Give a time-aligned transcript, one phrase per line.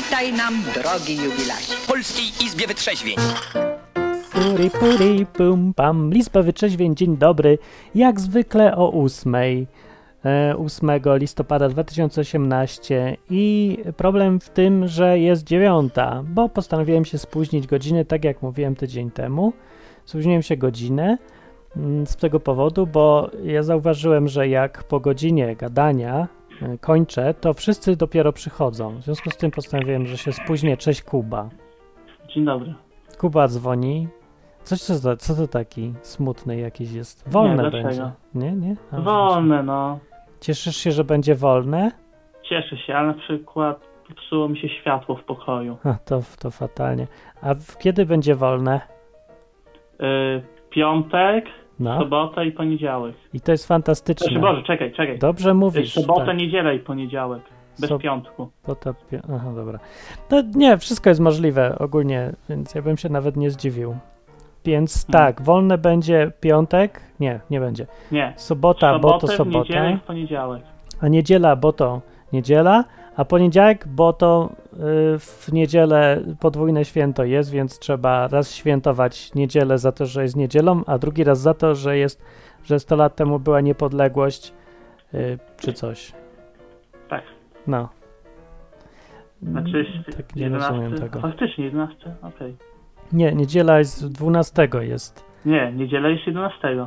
[0.00, 1.74] Witaj nam, drogi jubilacie.
[1.76, 3.16] W Polskiej Izbie Wytrzeźwień.
[4.32, 6.14] Puri, puri, pum, pam.
[6.14, 7.58] Izba Wytrzeźwień, dzień dobry.
[7.94, 9.66] Jak zwykle o ósmej.
[10.24, 17.66] e, 8 listopada 2018 i problem w tym, że jest dziewiąta, bo postanowiłem się spóźnić
[17.66, 19.52] godzinę, tak jak mówiłem tydzień temu.
[20.04, 21.18] Spóźniłem się godzinę
[21.76, 26.39] mm, z tego powodu, bo ja zauważyłem, że jak po godzinie gadania e,
[26.80, 28.96] kończę, to wszyscy dopiero przychodzą.
[28.96, 30.76] W związku z tym postanowiłem, że się spóźnię.
[30.76, 31.48] Cześć Kuba.
[32.34, 32.74] Dzień dobry.
[33.18, 34.08] Kuba dzwoni.
[34.62, 37.28] Coś co to, co to taki smutny jakiś jest?
[37.28, 37.84] Wolne dlaczego?
[37.88, 38.10] będzie.
[38.34, 38.76] Nie, nie?
[38.92, 39.98] A, Wolne, no.
[40.40, 41.90] Cieszysz się, że będzie wolne?
[42.42, 45.76] Cieszę się, ale na przykład popsuło mi się światło w pokoju.
[45.82, 47.06] Ha, to, to fatalnie.
[47.42, 48.80] A kiedy będzie wolne?
[49.98, 51.44] Yy, piątek,
[51.80, 51.98] No.
[51.98, 53.14] sobota i poniedziałek.
[53.34, 54.24] I to jest fantastyczne.
[54.26, 55.18] Znaczy, Boże, czekaj, czekaj.
[55.18, 55.92] Dobrze mówisz.
[55.94, 56.36] sobota, tak.
[56.36, 57.42] niedziela i poniedziałek.
[57.80, 58.50] Bez Sob- piątku.
[58.62, 59.78] Sobota, pi- Aha, dobra.
[60.30, 63.96] No nie, wszystko jest możliwe ogólnie, więc ja bym się nawet nie zdziwił.
[64.64, 65.12] Więc Hmm.
[65.12, 67.00] tak, wolne będzie piątek?
[67.20, 67.86] Nie, nie będzie.
[68.12, 68.32] Nie.
[68.36, 69.90] Sobota, bo to Sobotę, w niedzielę sobota.
[69.90, 70.62] i w poniedziałek.
[71.00, 72.00] a niedziela, bo to
[72.32, 72.84] niedziela,
[73.16, 79.78] a poniedziałek, bo to y, w niedzielę podwójne święto jest, więc trzeba raz świętować niedzielę
[79.78, 82.24] za to, że jest niedzielą, a drugi raz za to, że jest,
[82.64, 84.52] że 100 lat temu była niepodległość
[85.14, 86.12] y, czy coś.
[87.08, 87.22] Tak.
[87.66, 87.88] No.
[89.42, 91.20] Znaczy, tak nie 11, rozumiem tego.
[91.20, 92.56] Faktycznie, 11, okej.
[93.12, 95.24] Nie, niedziela jest 12 jest.
[95.44, 96.86] Nie, niedziela jest 11.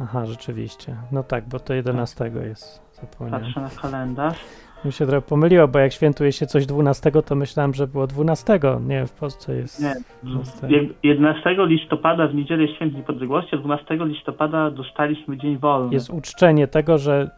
[0.00, 0.96] Aha, rzeczywiście.
[1.12, 2.82] No tak, bo to 11 jest.
[2.92, 3.44] Zapomniałem.
[3.44, 4.38] Patrzę na kalendarz.
[4.84, 8.60] Mi się trochę pomyliło, bo jak świętuje się coś 12, to myślałem, że było 12.
[8.80, 9.80] Nie, w Polsce jest.
[9.82, 9.94] Nie.
[10.22, 10.66] 12.
[10.68, 15.94] Je- 11 listopada w niedzielę jest Święto Niepodległości, a 12 listopada dostaliśmy dzień wolny.
[15.94, 17.30] Jest uczczenie tego, że,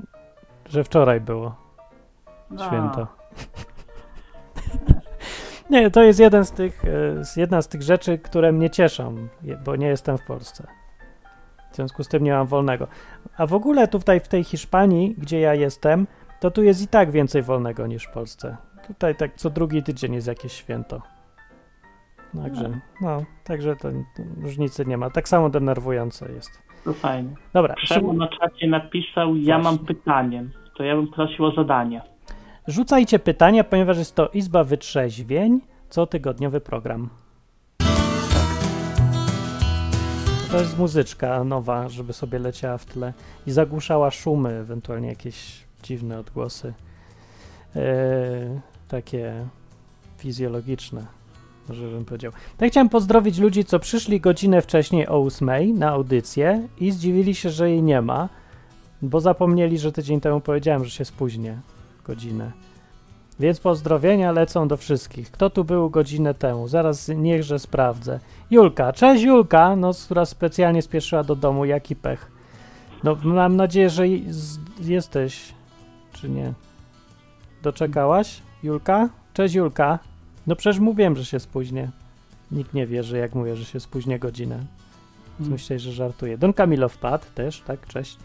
[0.68, 1.54] że wczoraj było
[2.50, 2.66] No.
[2.66, 3.06] święto.
[5.70, 9.16] Nie, to jest jeden z tych, e, jedna z tych rzeczy, które mnie cieszą,
[9.64, 10.66] bo nie jestem w Polsce.
[11.72, 12.86] W związku z tym nie mam wolnego.
[13.38, 16.06] A w ogóle tutaj w tej Hiszpanii, gdzie ja jestem,
[16.40, 18.56] to tu jest i tak więcej wolnego niż w Polsce.
[18.86, 21.02] Tutaj tak co drugi tydzień jest jakieś święto.
[22.42, 25.10] Także, no, także to, to różnicy nie ma.
[25.10, 26.62] Tak samo denerwujące jest.
[26.84, 27.30] To fajnie.
[27.52, 30.44] Dobra, Przemo na czacie napisał, ja mam pytanie.
[30.76, 32.02] To ja bym prosił o zadanie.
[32.66, 37.08] Rzucajcie pytania, ponieważ jest to Izba Wytrzeźwień, cotygodniowy program.
[40.50, 43.12] To jest muzyczka nowa, żeby sobie leciała w tle
[43.46, 46.72] i zagłuszała szumy, ewentualnie jakieś dziwne odgłosy.
[47.76, 49.46] Eee, takie
[50.18, 51.06] fizjologiczne,
[51.68, 52.32] może bym powiedział.
[52.56, 57.50] Tak chciałem pozdrowić ludzi, co przyszli godzinę wcześniej o 8 na audycję i zdziwili się,
[57.50, 58.28] że jej nie ma,
[59.02, 61.58] bo zapomnieli, że tydzień temu powiedziałem, że się spóźnię
[62.04, 62.52] godzinę.
[63.40, 65.30] Więc pozdrowienia lecą do wszystkich.
[65.30, 66.68] Kto tu był godzinę temu?
[66.68, 68.20] Zaraz niechże sprawdzę.
[68.50, 72.30] Julka, cześć Julka, no, która specjalnie spieszyła do domu, jaki pech.
[73.04, 74.04] No, mam nadzieję, że
[74.80, 75.54] jesteś,
[76.20, 76.52] czy nie?
[77.62, 79.08] Doczekałaś, Julka?
[79.34, 79.98] Cześć Julka.
[80.46, 81.90] No przecież mówiłem, że się spóźnię.
[82.50, 84.54] Nikt nie wierzy, jak mówię, że się spóźnię godzinę.
[85.40, 85.52] Mm.
[85.52, 86.38] Myślę, że żartuję.
[86.38, 87.86] Don Camilo wpadł też, tak?
[87.86, 88.16] Cześć.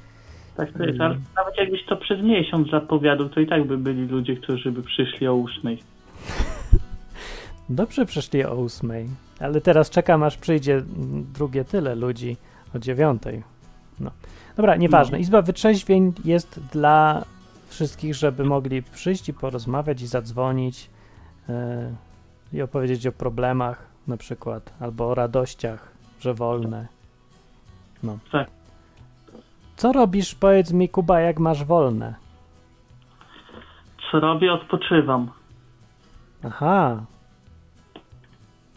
[0.58, 1.02] Tak to jest, Mm.
[1.02, 4.84] ale nawet jakbyś to przez miesiąc zapowiadał, to i tak by byli ludzie, którzy by
[4.84, 5.78] przyszli o 8.
[7.70, 9.08] Dobrze przyszli o ósmej,
[9.40, 12.38] ale teraz czekam, aż przyjdzie mm, drugie tyle ludzi
[12.76, 13.44] o dziewiątej.
[14.00, 14.12] No.
[14.58, 15.18] Dobra, nieważne.
[15.18, 15.22] No.
[15.22, 17.26] Izba Wytrzeźwień jest dla
[17.76, 20.90] wszystkich, żeby mogli przyjść i porozmawiać i zadzwonić
[21.50, 21.96] e,
[22.54, 26.88] i opowiedzieć o problemach na przykład, albo o radościach, że wolne.
[28.04, 28.18] No.
[28.32, 28.50] Tak.
[29.76, 32.16] Co robisz, powiedz mi, Kuba, jak masz wolne?
[34.12, 34.54] Co robię?
[34.54, 35.32] Odpoczywam.
[36.44, 37.06] Aha.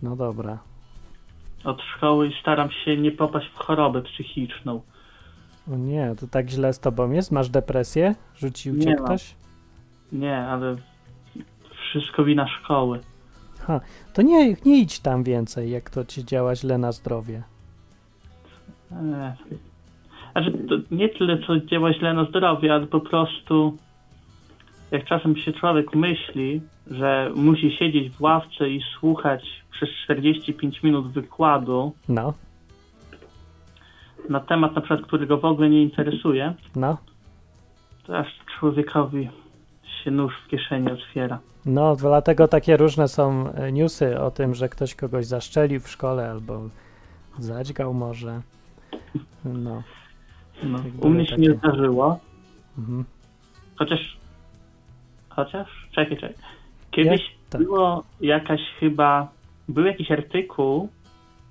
[0.03, 0.59] No dobra.
[1.65, 4.83] Od szkoły staram się nie popaść w chorobę psychiczną.
[5.73, 7.33] O nie, to tak źle z tobą jest?
[7.33, 8.15] Masz depresję?
[8.37, 9.05] Rzucił cię Nie mam.
[9.05, 9.35] ktoś?
[10.13, 10.77] Nie, ale
[11.91, 13.01] wszystko wina szkoły.
[13.61, 13.81] Ha,
[14.15, 17.43] to nie, nie idź tam więcej, jak to ci działa źle na zdrowie.
[18.93, 19.33] Eee.
[20.33, 23.77] Znaczy, to nie tyle, co działa źle na zdrowie, ale po prostu
[24.91, 26.61] jak czasem się człowiek myśli,
[26.91, 32.35] że musi siedzieć w ławce i słuchać przez 45 minut wykładu No,
[34.29, 36.97] na temat na przykład, który go w ogóle nie interesuje, no,
[38.07, 38.27] to aż
[38.59, 39.29] człowiekowi
[40.05, 41.39] się nóż w kieszeni otwiera.
[41.67, 46.31] no, dlatego takie różne są e, newsy o tym, że ktoś kogoś zaszczelił w szkole
[46.31, 46.61] albo
[47.39, 48.41] zadźgał może.
[49.45, 49.83] No,
[50.63, 52.19] No, Jak u mnie się nie takie- zdarzyło,
[52.79, 53.05] mhm.
[53.77, 54.17] chociaż
[55.29, 56.35] chociaż, czekaj, czekaj.
[56.91, 57.21] Kiedyś
[57.51, 57.63] Tak.
[57.63, 59.29] Było jakaś chyba,
[59.69, 60.89] był jakiś artykuł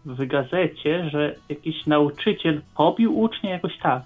[0.07, 4.03] w gazecie, że jakiś nauczyciel pobił ucznia jakoś tak.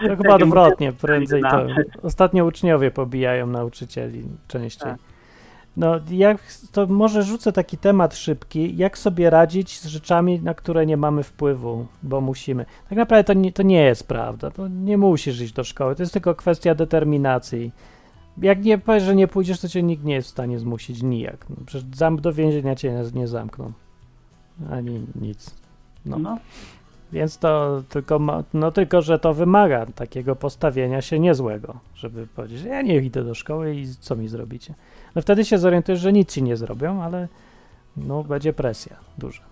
[0.00, 1.66] To chyba nie odwrotnie, prędzej to.
[2.02, 4.90] Ostatnio uczniowie pobijają nauczycieli częściej.
[4.90, 4.98] Tak.
[5.76, 6.38] No, jak,
[6.72, 11.22] to może rzucę taki temat szybki, jak sobie radzić z rzeczami, na które nie mamy
[11.22, 12.66] wpływu, bo musimy.
[12.88, 16.02] Tak naprawdę to nie, to nie jest prawda, bo nie musisz iść do szkoły, to
[16.02, 17.72] jest tylko kwestia determinacji.
[18.42, 21.46] Jak nie powiesz, że nie pójdziesz, to cię nikt nie jest w stanie zmusić nijak.
[21.50, 21.88] No, przecież
[22.20, 23.72] do więzienia cię nie zamkną.
[24.70, 25.54] Ani nic.
[26.06, 26.18] No.
[26.18, 26.38] No.
[27.12, 32.62] Więc to tylko, ma, no tylko, że to wymaga takiego postawienia się niezłego, żeby powiedzieć,
[32.62, 34.74] ja nie idę do szkoły i co mi zrobicie.
[35.14, 37.28] No wtedy się zorientujesz, że nic ci nie zrobią, ale
[37.96, 39.42] no będzie presja duża.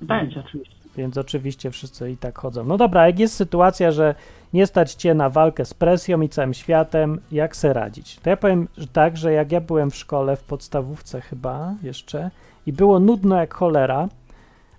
[0.00, 0.76] Będzie oczywiście.
[0.96, 2.64] Więc oczywiście wszyscy i tak chodzą.
[2.64, 4.14] No dobra, jak jest sytuacja, że
[4.52, 8.16] nie stać cię na walkę z presją i całym światem, jak se radzić?
[8.16, 12.30] To ja powiem tak, że jak ja byłem w szkole, w podstawówce chyba jeszcze
[12.66, 14.08] i było nudno jak cholera,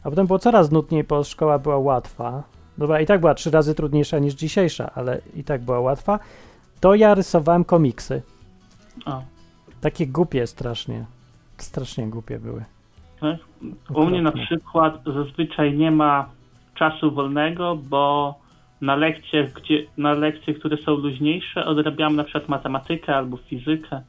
[0.08, 2.44] a potem było coraz nudniej, bo szkoła była łatwa.
[2.78, 6.20] Dobra, i tak była trzy razy trudniejsza niż dzisiejsza, ale i tak była łatwa.
[6.80, 8.22] To ja rysowałem komiksy.
[9.06, 9.22] O.
[9.82, 11.06] Takie głupie strasznie.
[11.58, 12.66] Strasznie głupie były.
[13.20, 13.38] Tak?
[13.94, 16.30] U mnie na przykład zazwyczaj nie ma
[16.76, 18.36] czasu wolnego, bo
[18.82, 24.02] na lekcjach, gdzie, na lekcje, które są luźniejsze, odrabiam na przykład matematykę albo fizykę.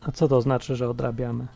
[0.00, 1.46] A co to znaczy, że odrabiamy?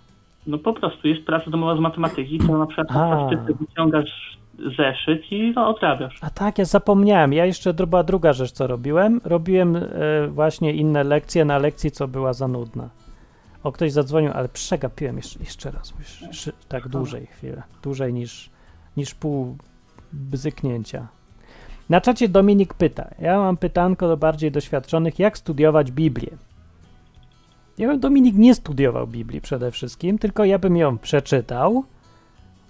[0.46, 3.28] No po prostu jest praca domowa z matematyki, to na przykład A.
[3.60, 4.38] wyciągasz
[4.76, 6.18] zeszyt i no, odrabiasz.
[6.20, 7.32] A tak, ja zapomniałem.
[7.32, 9.20] Ja jeszcze była druga rzecz, co robiłem.
[9.24, 9.82] Robiłem e,
[10.28, 12.88] właśnie inne lekcje na lekcji, co była za nudna.
[13.62, 15.94] O, ktoś zadzwonił, ale przegapiłem jeszcze, jeszcze raz.
[16.32, 17.62] Szy- tak dłużej chwilę.
[17.82, 18.50] Dłużej niż,
[18.96, 19.56] niż pół
[20.12, 21.06] bzyknięcia.
[21.90, 23.10] Na czacie Dominik pyta.
[23.18, 25.18] Ja mam pytanko do bardziej doświadczonych.
[25.18, 26.30] Jak studiować Biblię?
[27.78, 31.84] Ja bym Dominik nie studiował Biblii przede wszystkim, tylko ja bym ją przeczytał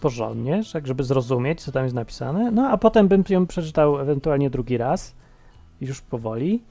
[0.00, 4.50] porządnie, tak żeby zrozumieć, co tam jest napisane, no a potem bym ją przeczytał ewentualnie
[4.50, 5.14] drugi raz,
[5.80, 6.62] już powoli,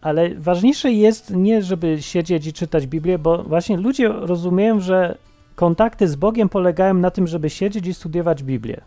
[0.00, 5.18] ale ważniejsze jest nie, żeby siedzieć i czytać Biblię, bo właśnie ludzie rozumieją, że
[5.54, 8.80] kontakty z Bogiem polegają na tym, żeby siedzieć i studiować Biblię,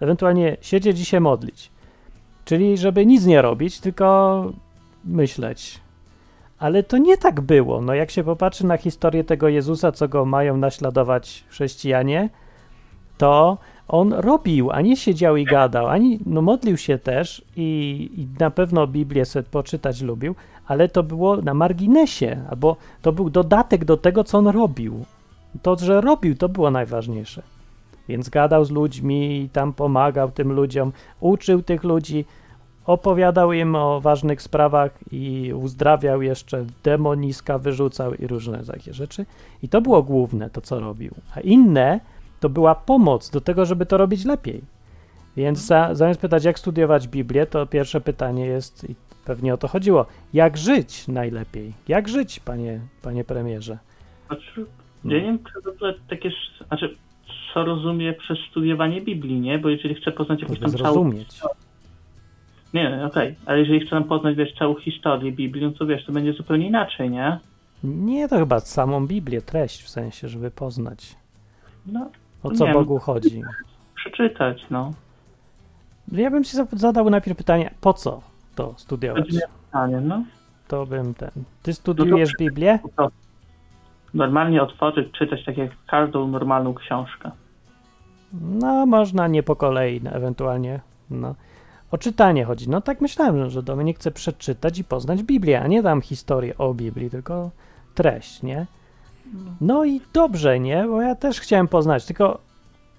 [0.00, 1.70] ewentualnie siedzieć i się modlić,
[2.44, 4.52] czyli żeby nic nie robić, tylko
[5.04, 5.80] myśleć.
[6.58, 7.80] Ale to nie tak było.
[7.80, 12.28] No jak się popatrzy na historię tego Jezusa, co go mają naśladować chrześcijanie,
[13.18, 13.58] to
[13.88, 18.50] on robił, a nie siedział i gadał, ani no modlił się też i, i na
[18.50, 20.34] pewno Biblię sobie poczytać lubił,
[20.66, 25.04] ale to było na marginesie, albo to był dodatek do tego, co on robił.
[25.62, 27.42] To, że robił, to było najważniejsze.
[28.08, 32.24] Więc gadał z ludźmi tam pomagał tym ludziom, uczył tych ludzi,
[32.88, 39.26] opowiadał im o ważnych sprawach i uzdrawiał jeszcze, demoniska wyrzucał i różne takie rzeczy.
[39.62, 41.14] I to było główne, to co robił.
[41.34, 42.00] A inne
[42.40, 44.60] to była pomoc do tego, żeby to robić lepiej.
[45.36, 48.94] Więc za, zamiast pytać, jak studiować Biblię, to pierwsze pytanie jest, i
[49.24, 51.72] pewnie o to chodziło, jak żyć najlepiej?
[51.88, 53.78] Jak żyć, panie, panie premierze?
[54.26, 54.66] Znaczy,
[55.04, 55.14] No.
[55.14, 56.30] ja nie wiem, czy w ogóle takie,
[56.68, 56.96] znaczy,
[57.54, 59.58] co rozumie przez studiowanie Biblii, nie?
[59.58, 61.40] Bo jeżeli chcę poznać jakąś tam zrozumieć.
[62.74, 66.32] Nie, okej, ale jeżeli chcę poznać, wiesz, całą historię Biblii, no to wiesz, to będzie
[66.32, 67.38] zupełnie inaczej, nie?
[67.84, 71.16] Nie, to chyba samą Biblię, treść w sensie, żeby poznać,
[71.86, 72.10] No,
[72.42, 72.72] o co Nie.
[72.72, 73.42] Bogu chodzi.
[73.94, 74.92] przeczytać, no.
[76.12, 78.20] Ja bym ci zadał najpierw pytanie, po co
[78.54, 79.24] to studiować?
[79.66, 80.24] Pytanie, no.
[80.68, 81.30] To bym ten.
[81.62, 82.78] Ty studiujesz Biblię?
[82.82, 83.18] Po prostu.
[84.14, 87.30] Normalnie otworzyć, czytać tak jak każdą normalną książkę.
[88.32, 90.80] No, można nie po kolei, no, ewentualnie.
[91.10, 91.34] No.
[91.90, 92.70] O czytanie chodzi.
[92.70, 96.74] No tak myślałem, że Dominik chce przeczytać i poznać Biblię, a nie tam historię o
[96.74, 97.50] Biblii, tylko
[97.94, 98.66] treść, nie?
[99.60, 100.84] No i dobrze, nie?
[100.88, 102.38] Bo ja też chciałem poznać, tylko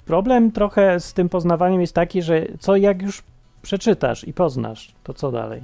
[0.05, 3.24] problem trochę z tym poznawaniem jest taki, że co jak już
[3.62, 5.62] przeczytasz i poznasz, to co dalej?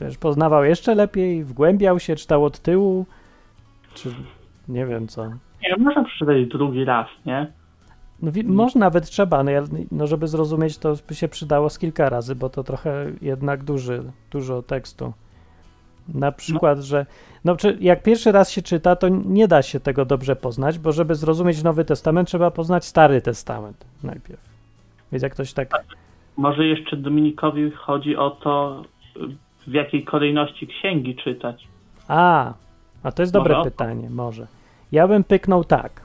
[0.00, 3.06] Wiesz, poznawał jeszcze lepiej, wgłębiał się, czytał od tyłu,
[3.94, 4.14] czy
[4.68, 5.26] nie wiem co.
[5.62, 7.52] Nie, można przeczytać drugi raz, nie?
[8.22, 11.78] No, wi- może nawet trzeba, no, ja, no żeby zrozumieć, to by się przydało z
[11.78, 15.12] kilka razy, bo to trochę jednak duży, dużo tekstu.
[16.14, 17.06] Na przykład, że
[17.44, 20.92] no, czy jak pierwszy raz się czyta, to nie da się tego dobrze poznać, bo
[20.92, 24.40] żeby zrozumieć Nowy Testament, trzeba poznać Stary Testament najpierw.
[25.12, 25.68] Więc jak ktoś tak.
[26.36, 28.82] Może jeszcze Dominikowi chodzi o to,
[29.66, 31.68] w jakiej kolejności księgi czytać.
[32.08, 32.52] A,
[33.02, 34.46] a to jest dobre Może pytanie, może.
[34.92, 36.03] Ja bym pyknął tak.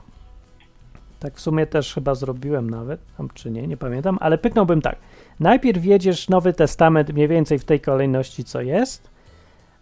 [1.19, 2.99] Tak w sumie też chyba zrobiłem nawet,
[3.33, 4.95] czy nie, nie pamiętam, ale pyknąłbym tak.
[5.39, 9.09] Najpierw wiedziesz Nowy Testament mniej więcej w tej kolejności, co jest,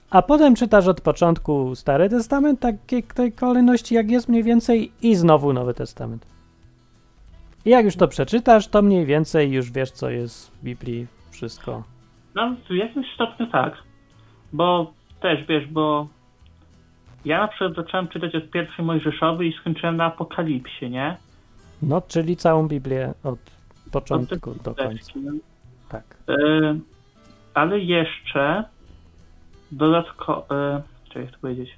[0.09, 5.15] a potem czytasz od początku Stary Testament, takiej tej kolejności jak jest mniej więcej i
[5.15, 6.25] znowu Nowy Testament.
[7.65, 11.83] I jak już to przeczytasz, to mniej więcej już wiesz, co jest w Biblii, wszystko.
[12.35, 13.73] No, w jakimś stopniu tak.
[14.53, 16.07] Bo też, wiesz, bo
[17.25, 21.17] ja na przykład zacząłem czytać od pierwszej Mojżeszowej i skończyłem na Apokalipsie, nie?
[21.81, 23.39] No, czyli całą Biblię od
[23.91, 25.11] początku do końca.
[25.89, 26.03] Tak.
[26.29, 26.33] E,
[27.53, 28.63] ale jeszcze
[29.71, 30.45] dodatkowo...
[30.51, 30.81] E,
[31.13, 31.77] co jak to powiedzieć?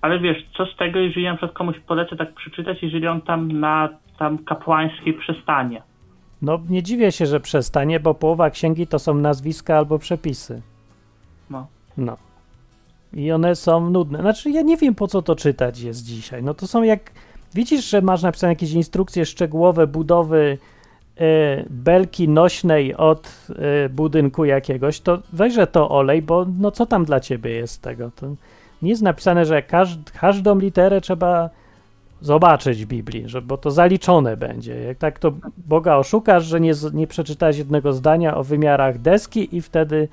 [0.00, 3.20] Ale wiesz, co z tego, jeżeli ja na przykład komuś polecę tak przeczytać, jeżeli on
[3.20, 3.88] tam na
[4.18, 5.82] tam kapłańskiej przestanie?
[6.42, 10.62] No, nie dziwię się, że przestanie, bo połowa księgi to są nazwiska albo przepisy.
[11.50, 11.66] No.
[11.96, 12.16] No.
[13.12, 14.20] I one są nudne.
[14.20, 16.42] Znaczy, ja nie wiem, po co to czytać jest dzisiaj.
[16.42, 17.12] No to są jak...
[17.54, 20.58] Widzisz, że masz napisane jakieś instrukcje szczegółowe budowy
[21.20, 23.46] y, belki nośnej od
[23.86, 28.10] y, budynku jakiegoś, to weźże to olej, bo no co tam dla ciebie jest tego?
[28.16, 28.26] To
[28.82, 31.50] nie jest napisane, że każd, każdą literę trzeba
[32.20, 34.74] zobaczyć w Biblii, że, bo to zaliczone będzie.
[34.74, 35.32] Jak tak to
[35.66, 40.08] Boga oszukasz, że nie, nie przeczytałeś jednego zdania o wymiarach deski i wtedy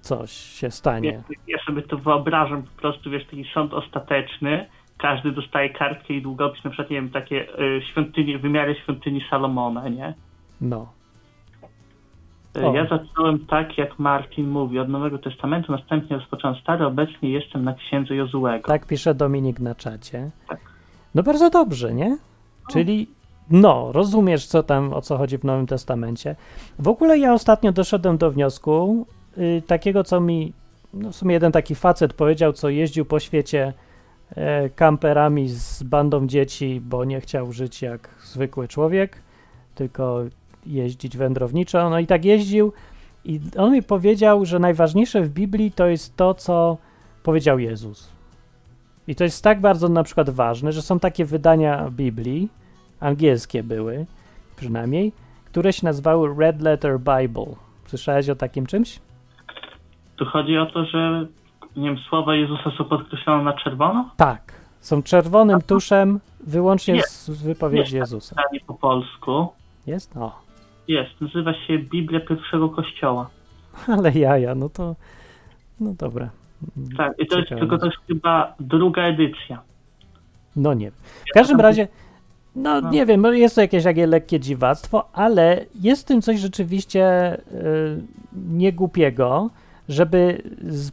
[0.00, 1.10] coś się stanie.
[1.12, 4.66] Ja, ja sobie to wyobrażam po prostu, wiesz, taki sąd ostateczny,
[4.98, 9.88] każdy dostaje kartkę i długopis, na przykład, nie wiem, takie y, świątynie, wymiary świątyni Salomona,
[9.88, 10.14] nie?
[10.60, 10.86] No.
[12.56, 12.74] Y, O.
[12.74, 17.74] Ja zacząłem tak, jak Martin mówi, od Nowego Testamentu, następnie rozpocząłem Stary, obecnie jestem na
[17.74, 18.68] księdze Jozułego.
[18.68, 20.30] Tak pisze Dominik na czacie.
[20.48, 20.60] Tak.
[21.14, 22.18] No bardzo dobrze, nie?
[22.72, 23.06] Czyli
[23.50, 26.36] no, rozumiesz, co tam, o co chodzi w Nowym Testamencie.
[26.78, 29.06] W ogóle ja ostatnio doszedłem do wniosku
[29.38, 30.52] y, takiego, co mi,
[30.94, 33.72] no w sumie jeden taki facet powiedział, co jeździł po świecie
[34.74, 39.22] kamperami z bandą dzieci, bo nie chciał żyć jak zwykły człowiek,
[39.74, 40.20] tylko
[40.66, 41.90] jeździć wędrowniczo.
[41.90, 42.72] No i tak jeździł
[43.24, 46.76] i on mi powiedział, że najważniejsze w Biblii to jest to, co
[47.22, 48.12] powiedział Jezus.
[49.08, 52.48] I to jest tak bardzo na przykład ważne, że są takie wydania Biblii,
[53.00, 54.06] angielskie były
[54.56, 55.12] przynajmniej,
[55.44, 57.54] które się nazywały Red Letter Bible.
[57.86, 59.00] Słyszałeś o takim czymś?
[60.16, 61.26] Tu chodzi o to, że
[61.78, 64.10] nie wiem, słowa Jezusa są podkreślone na czerwono?
[64.16, 64.52] Tak.
[64.80, 67.24] Są czerwonym tuszem wyłącznie Jest.
[67.24, 68.12] z wypowiedzi Jest.
[68.12, 68.36] Jezusa.
[68.36, 69.48] Pytanie po polsku.
[69.86, 70.16] Jest?
[70.16, 70.32] O,
[70.88, 73.30] Jest, nazywa się Biblia Pierwszego Kościoła.
[73.86, 74.94] ale jaja, no to
[75.80, 76.28] no dobra.
[76.96, 77.60] Tak, i to jest Ciekawe.
[77.60, 79.62] tylko to jest chyba druga edycja.
[80.56, 80.90] No nie.
[80.90, 81.88] W każdym razie,
[82.56, 82.90] no No.
[82.90, 87.34] nie wiem, może jest to jakieś takie lekkie dziwactwo, ale jest w tym coś rzeczywiście
[87.52, 88.02] y,
[88.48, 89.50] niegłupiego,
[89.88, 90.42] żeby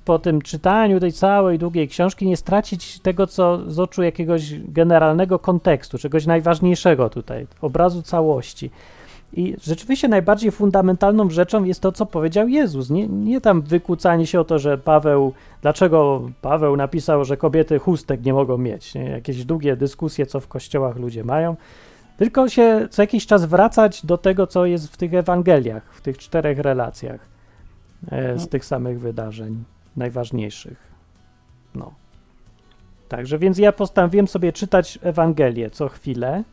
[0.06, 5.40] po tym czytaniu tej całej długiej książki nie stracić tego, co z oczu jakiegoś generalnego
[5.40, 8.72] kontekstu, czegoś najważniejszego tutaj, obrazu całości.
[9.34, 12.90] I rzeczywiście najbardziej fundamentalną rzeczą jest to, co powiedział Jezus.
[12.90, 18.25] Nie, nie tam wykłócanie się o to, że Paweł, dlaczego Paweł napisał, że kobiety chustek
[18.25, 18.96] nie mogą mieć.
[18.96, 19.04] Nie?
[19.04, 21.56] Jakieś długie dyskusje, co w kościołach ludzie mają.
[22.18, 26.18] Tylko się co jakiś czas wracać do tego, co jest w tych Ewangeliach, w tych
[26.18, 27.35] czterech relacjach
[28.12, 29.64] e, z tych samych wydarzeń
[29.96, 30.78] najważniejszych.
[31.76, 31.94] No.
[33.10, 36.44] Także więc ja postanowiłem sobie czytać Ewangelię co chwilę,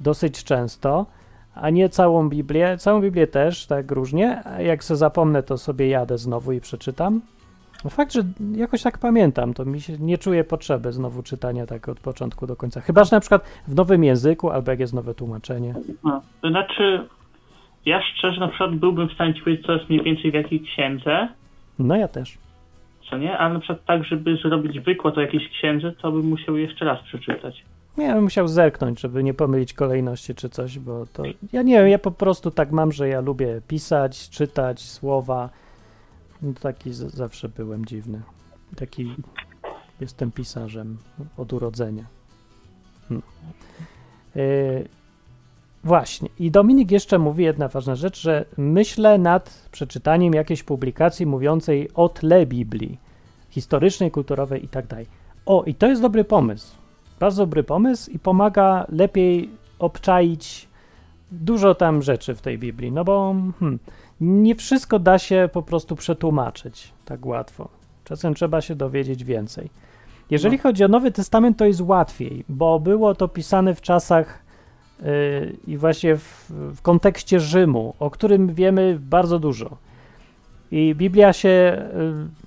[0.00, 1.06] dosyć często,
[1.54, 2.78] a nie całą Biblię.
[2.78, 4.42] Całą Biblię też, tak różnie.
[4.44, 7.20] A jak sobie zapomnę, to sobie jadę znowu i przeczytam.
[7.84, 8.22] No Fakt, że
[8.54, 12.56] jakoś tak pamiętam, to mi się nie czuję potrzeby znowu czytania tak od początku do
[12.56, 12.80] końca.
[12.80, 15.74] Chyba, że na przykład w nowym języku, albo jak jest nowe tłumaczenie.
[16.04, 17.08] No, to znaczy,
[17.86, 20.60] ja szczerze na przykład byłbym w stanie ci powiedzieć, co jest mniej więcej w jakiej
[20.60, 21.28] księdze,
[21.78, 22.38] No ja też.
[23.10, 23.38] co nie?
[23.38, 27.02] Ale na przykład tak, żeby zrobić wykład o jakiejś księdze, to bym musiał jeszcze raz
[27.02, 27.64] przeczytać.
[27.98, 31.22] Ja bym musiał zerknąć, żeby nie pomylić kolejności czy coś, bo to.
[31.52, 35.50] Ja nie wiem, ja po prostu tak mam, że ja lubię pisać, czytać słowa.
[36.42, 38.22] No, taki z- zawsze byłem dziwny.
[38.76, 39.14] Taki
[40.00, 40.98] jestem pisarzem
[41.36, 42.04] od urodzenia.
[43.08, 43.22] Hmm.
[44.34, 44.88] Yy,
[45.84, 46.28] właśnie.
[46.38, 52.08] I Dominik jeszcze mówi jedna ważna rzecz, że myślę nad przeczytaniem jakiejś publikacji mówiącej o
[52.08, 52.98] tle Biblii,
[53.50, 55.06] historycznej, kulturowej i tak dalej.
[55.46, 56.84] O, i to jest dobry pomysł
[57.20, 60.68] bardzo dobry pomysł i pomaga lepiej obczaić
[61.32, 63.78] dużo tam rzeczy w tej Biblii, no bo hmm,
[64.20, 67.68] nie wszystko da się po prostu przetłumaczyć tak łatwo.
[68.04, 69.70] Czasem trzeba się dowiedzieć więcej.
[70.30, 70.62] Jeżeli No.
[70.62, 74.43] chodzi o Nowy Testament, to jest łatwiej, bo było to pisane w czasach
[75.66, 79.76] i właśnie w, w kontekście Rzymu, o którym wiemy bardzo dużo.
[80.70, 81.82] I Biblia się,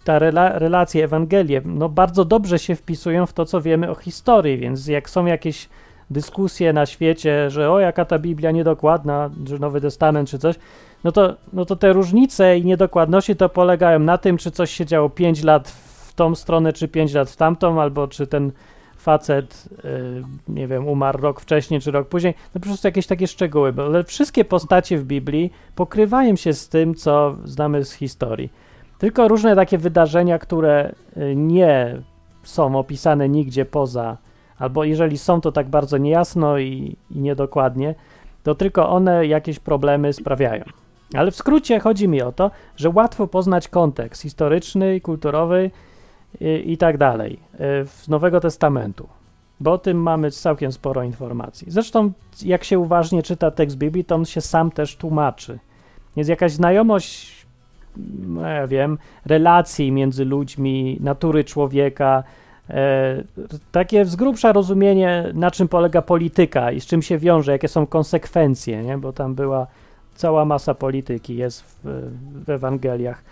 [0.01, 3.95] y, ta rela, relacje, Ewangelie, no bardzo dobrze się wpisują w to, co wiemy o
[3.95, 5.69] historii, więc jak są jakieś
[6.09, 10.55] dyskusje na świecie, że o, jaka ta Biblia niedokładna, że Nowy Testament czy coś,
[11.03, 14.85] no to, no to te różnice i niedokładności to polegają na tym, czy coś się
[14.85, 15.73] działo 5 lat
[16.15, 18.51] tą stronę, czy 5 lat w tamtą, albo czy ten
[18.97, 22.33] facet, y, nie wiem, umarł rok wcześniej, czy rok później.
[22.55, 26.69] No po prostu jakieś takie szczegóły, bo ale wszystkie postacie w Biblii pokrywają się z
[26.69, 28.51] tym, co znamy z historii.
[28.97, 32.01] Tylko różne takie wydarzenia, które y, nie
[32.43, 34.17] są opisane nigdzie poza,
[34.59, 37.95] albo jeżeli są, to tak bardzo niejasno i, i niedokładnie,
[38.43, 40.63] to tylko one jakieś problemy sprawiają.
[41.13, 45.71] Ale w skrócie chodzi mi o to, że łatwo poznać kontekst historyczny, kulturowy
[46.41, 49.07] i, tak dalej y, w Nowego Testamentu,
[49.59, 51.71] bo o tym mamy całkiem sporo informacji.
[51.71, 52.11] Zresztą,
[52.45, 55.59] jak się uważnie czyta tekst Biblii, to on się sam też tłumaczy.
[56.15, 57.45] Jest jakaś znajomość,
[58.27, 62.23] no ja wiem, relacji między ludźmi, natury człowieka,
[62.69, 63.23] e,
[63.71, 67.87] takie z grubsza rozumienie, na czym polega polityka i z czym się wiąże, jakie są
[67.87, 68.97] konsekwencje, nie?
[68.97, 69.67] bo tam była
[70.15, 72.11] cała masa polityki, jest w,
[72.45, 73.23] w Ewangeliach.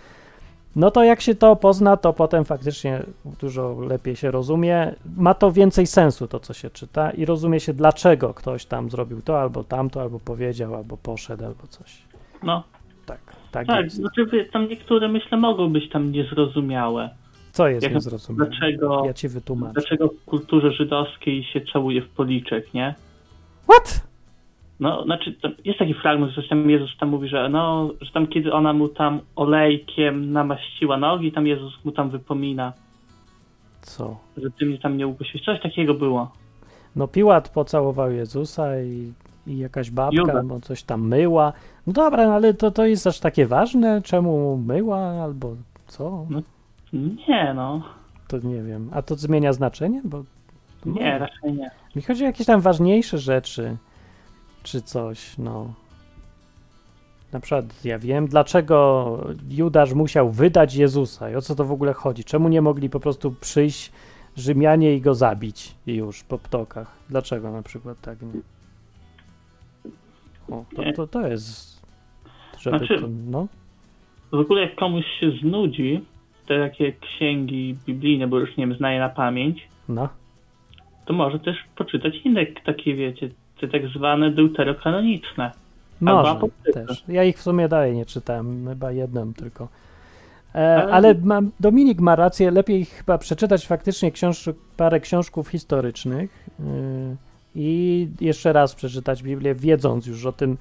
[0.76, 3.02] No to jak się to pozna, to potem faktycznie
[3.40, 4.94] dużo lepiej się rozumie.
[5.16, 9.22] Ma to więcej sensu, to co się czyta, i rozumie się, dlaczego ktoś tam zrobił
[9.22, 12.02] to, albo tamto, albo powiedział, albo poszedł, albo coś.
[12.42, 12.62] No,
[13.06, 13.18] Tak,
[13.52, 13.96] tak, tak, jest.
[13.96, 17.10] znaczy tam niektóre myślę mogą być tam niezrozumiałe.
[17.52, 18.50] Co jest jak- niezrozumiałe?
[18.50, 19.72] Dlaczego, Ja ci wytłumaczę.
[19.72, 22.94] dlaczego w kulturze żydowskiej się całuje w policzek, nie?
[23.70, 24.05] What?
[24.80, 28.52] No, znaczy, jest taki fragment, że tam Jezus tam mówi, że no, że tam kiedy
[28.52, 32.72] ona mu tam olejkiem namaściła nogi, tam Jezus mu tam wypomina,
[33.82, 34.16] Co?
[34.36, 35.44] że ty mnie tam nie ugłosiłeś.
[35.44, 36.30] Coś takiego było.
[36.96, 39.12] No Piłat pocałował Jezusa i,
[39.46, 40.42] i jakaś babka Juda.
[40.42, 41.52] bo coś tam myła.
[41.86, 44.02] No dobra, no ale to, to jest aż takie ważne?
[44.02, 45.56] Czemu myła albo
[45.86, 46.26] co?
[47.28, 47.82] Nie, no.
[48.28, 48.90] To nie wiem.
[48.92, 50.00] A to zmienia znaczenie?
[50.04, 50.22] Bo
[50.86, 51.70] Nie, raczej nie.
[51.96, 53.76] mi chodzi o jakieś tam ważniejsze rzeczy
[54.66, 55.74] czy coś, no.
[57.32, 58.76] Na przykład ja wiem, dlaczego
[59.50, 62.24] Judasz musiał wydać Jezusa i o co to w ogóle chodzi.
[62.24, 63.92] Czemu nie mogli po prostu przyjść
[64.36, 66.96] Rzymianie i go zabić już po ptokach?
[67.10, 68.40] Dlaczego na przykład tak nie?
[70.56, 71.86] O, to, to, to jest.
[72.58, 73.46] Żeby Znaczy- to, no.
[74.32, 76.04] W ogóle jak komuś się znudzi,
[76.46, 80.08] te takie księgi biblijne, bo już nie wiem, znaje na pamięć, No.
[81.06, 83.28] to może też poczytać inne takie, wiecie,
[83.60, 85.52] te tak zwane deuterokanoniczne.
[86.00, 86.38] Może
[86.74, 87.04] też.
[87.08, 89.68] Ja ich w sumie dalej nie czytałem, chyba jedną tylko.
[90.54, 96.66] E, Ale- mam, Dominik ma rację, lepiej chyba przeczytać faktycznie książ parę książków historycznych yy,
[97.54, 100.56] i jeszcze raz przeczytać Biblię, wiedząc już o tym,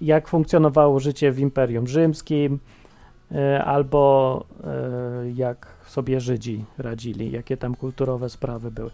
[0.00, 2.58] jak funkcjonowało życie w Imperium Rzymskim,
[3.30, 4.44] yy, albo
[5.24, 8.90] yy, jak sobie Żydzi radzili, jakie tam kulturowe sprawy były.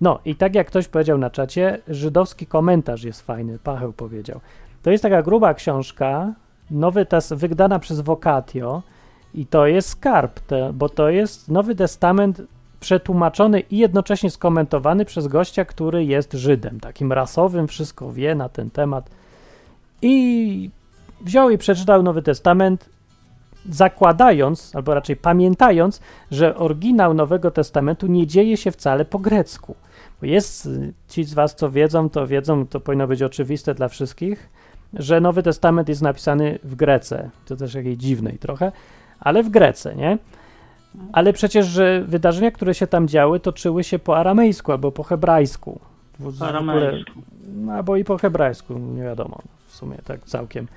[0.00, 4.40] No i tak jak ktoś powiedział na czacie, żydowski komentarz jest fajny, Pacheł powiedział.
[4.82, 6.32] To jest taka gruba książka,
[6.70, 8.82] Nowy Tes wydana przez Vocatio
[9.34, 12.42] i to jest skarb, te, bo to jest Nowy Testament
[12.80, 18.70] przetłumaczony i jednocześnie skomentowany przez gościa, który jest Żydem, takim rasowym, wszystko wie na ten
[18.70, 19.10] temat.
[20.02, 20.70] I
[21.20, 22.88] wziął i przeczytał Nowy Testament,
[23.70, 29.74] zakładając, albo raczej pamiętając, że oryginał Nowego Testamentu nie dzieje się wcale po grecku.
[30.22, 30.68] Jest,
[31.08, 34.48] ci z Was, co wiedzą, to wiedzą, to powinno być oczywiste dla wszystkich,
[34.94, 37.30] że Nowy Testament jest napisany w Grece.
[37.46, 38.72] To też jakiej dziwnej trochę,
[39.20, 40.18] ale w Grece, nie?
[41.12, 45.80] Ale przecież że wydarzenia, które się tam działy, toczyły się po aramejsku albo po hebrajsku.
[46.18, 47.12] W- w ogóle- Aramejsku.
[47.56, 50.68] no, albo i po hebrajsku, nie wiadomo, w sumie tak całkiem.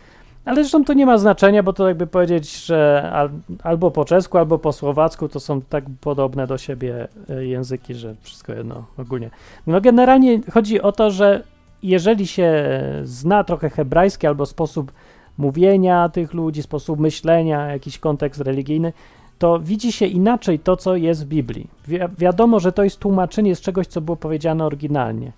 [0.46, 3.30] Ale zresztą to nie ma znaczenia, bo to jakby powiedzieć, że al,
[3.64, 8.16] albo po czesku, albo po słowacku to są tak podobne do siebie e, języki, że
[8.22, 9.30] wszystko jedno ogólnie.
[9.68, 11.44] No generalnie chodzi o to, że
[11.84, 12.64] jeżeli się
[13.04, 14.92] zna trochę hebrajski albo sposób
[15.38, 18.94] mówienia tych ludzi, sposób myślenia, jakiś kontekst religijny,
[19.40, 21.68] to widzi się inaczej to, co jest w Biblii.
[21.88, 25.32] Wi wiadomo, że to jest tłumaczenie z czegoś, co było powiedziane oryginalnie.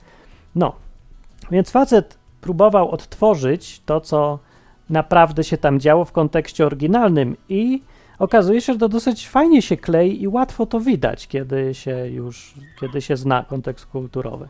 [0.56, 0.74] No,
[1.52, 4.40] więc facet próbował odtworzyć to, co
[4.92, 7.82] naprawdę się tam działo w kontekście oryginalnym i
[8.20, 12.54] okazuje się, że to dosyć fajnie się klei i łatwo to widać, kiedy się już,
[12.80, 14.48] kiedy się zna kontekst kulturowy.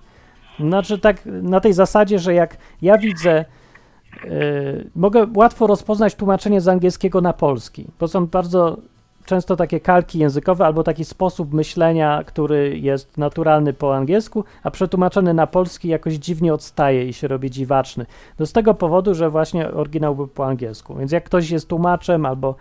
[0.59, 3.45] Znaczy tak na tej zasadzie, że jak ja widzę,
[4.23, 4.29] yy,
[4.95, 8.77] mogę łatwo rozpoznać tłumaczenie z angielskiego na polski, bo są bardzo
[9.31, 15.33] często takie kalki językowe albo taki sposób myślenia, który jest naturalny po angielsku, a przetłumaczony
[15.33, 18.05] na polski jakoś dziwnie odstaje i się robi dziwaczny.
[18.37, 20.95] To z tego powodu, że właśnie oryginał był po angielsku.
[20.95, 22.55] Więc jak ktoś jest tłumaczem albo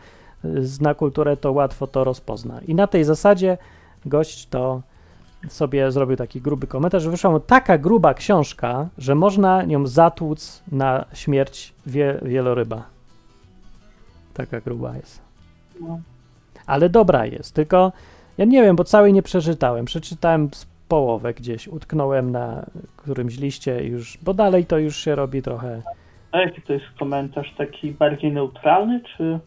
[0.45, 2.61] y, zna kulturę, to łatwo to rozpozna.
[2.69, 3.59] I na tej zasadzie
[4.07, 4.83] gość to
[5.49, 10.63] sobie zrobił taki gruby komentarz, że wyszła mu taka gruba książka, że można nią zatłuc
[10.73, 12.83] na śmierć wie, wieloryba.
[14.35, 15.21] Taka gruba jest
[15.81, 16.01] No.
[16.71, 17.55] Ale dobra jest.
[17.55, 17.93] Tylko
[18.39, 19.85] Ja nie wiem, bo całej nie przeczytałem.
[19.85, 25.43] Przeczytałem z połowę gdzieś, utknąłem na którymś liście już, bo dalej to już się robi
[25.43, 25.83] trochę.
[26.33, 27.55] A jaki to jest komentarz?
[27.59, 29.39] Taki bardziej neutralny, czy...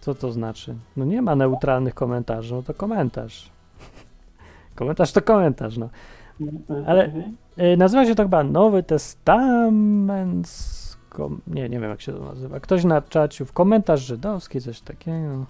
[0.00, 0.74] Co to znaczy?
[0.96, 3.50] No nie ma neutralnych komentarzy, no to komentarz.
[4.76, 5.88] Komentarz to komentarz, no.
[6.86, 7.10] Ale-
[7.58, 10.48] Y, Nazywa się to chyba Nowy Testament.
[11.10, 11.40] Kom...
[11.46, 12.60] Nie, nie wiem jak się to nazywa.
[12.60, 15.46] Ktoś na czaciu w komentarz żydowski, coś takiego.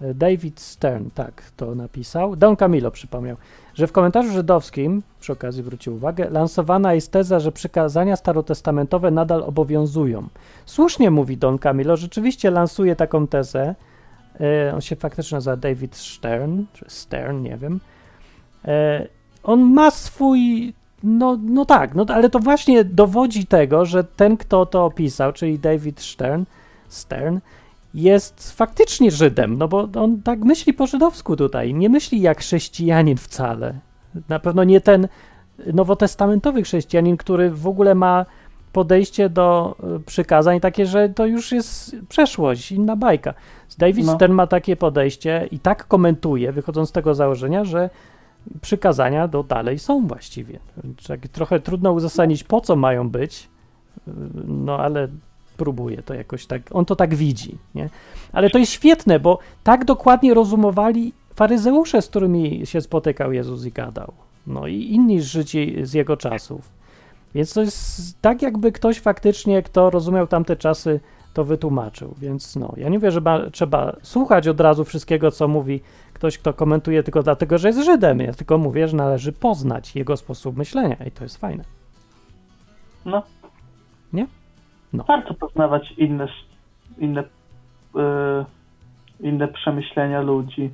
[0.00, 2.36] David Stern, tak, to napisał.
[2.36, 3.36] Don Camilo przypomniał,
[3.74, 9.42] że w komentarzu żydowskim, przy okazji zwrócił uwagę, lansowana jest teza, że przykazania starotestamentowe nadal
[9.42, 10.28] obowiązują.
[10.66, 13.74] Słusznie mówi Don Camilo, rzeczywiście lansuje taką tezę.
[14.40, 17.80] Y, On się faktycznie nazywa David Stern, czy Stern, nie wiem.
[18.64, 19.06] E,
[19.42, 20.72] on ma swój.
[21.02, 25.58] No, no tak, no, ale to właśnie dowodzi tego, że ten, kto to opisał, czyli
[25.58, 26.44] David Stern,
[26.88, 27.38] Stern,
[27.96, 33.16] jest faktycznie Żydem, no bo on tak myśli po żydowsku tutaj, nie myśli jak chrześcijanin
[33.16, 33.74] wcale.
[34.28, 35.08] Na pewno nie ten
[35.72, 38.26] nowotestamentowy chrześcijanin, który w ogóle ma
[38.72, 43.34] podejście do y, przykazań takie, że to już jest przeszłość, inna bajka.
[43.78, 44.14] David No.
[44.14, 47.90] Stern ma takie podejście i tak komentuje, wychodząc z tego założenia, że
[48.60, 50.58] przykazania do dalej są właściwie.
[51.08, 53.48] Tak trochę trudno uzasadnić, po co mają być,
[54.08, 54.10] y,
[54.46, 55.08] no ale
[55.56, 57.88] próbuje to jakoś tak, on to tak widzi, nie?
[58.32, 63.72] Ale to jest świetne, bo tak dokładnie rozumowali faryzeusze, z którymi się spotykał Jezus i
[63.72, 64.12] gadał.
[64.46, 66.76] No i inni Żydzi z jego czasów.
[67.34, 71.00] Więc to jest tak, jakby ktoś faktycznie, kto rozumiał tamte czasy,
[71.34, 72.14] to wytłumaczył.
[72.18, 75.80] Więc no, ja nie wiem, że ma, trzeba słuchać od razu wszystkiego, co mówi
[76.12, 78.20] ktoś, kto komentuje tylko dlatego, że jest Żydem.
[78.20, 81.64] Ja tylko mówię, że należy poznać jego sposób myślenia i to jest fajne.
[83.04, 83.22] No.
[84.96, 85.04] No.
[85.04, 86.28] Warto poznawać inne,
[86.98, 87.24] inne,
[87.94, 88.44] yy,
[89.20, 90.70] inne przemyślenia ludzi.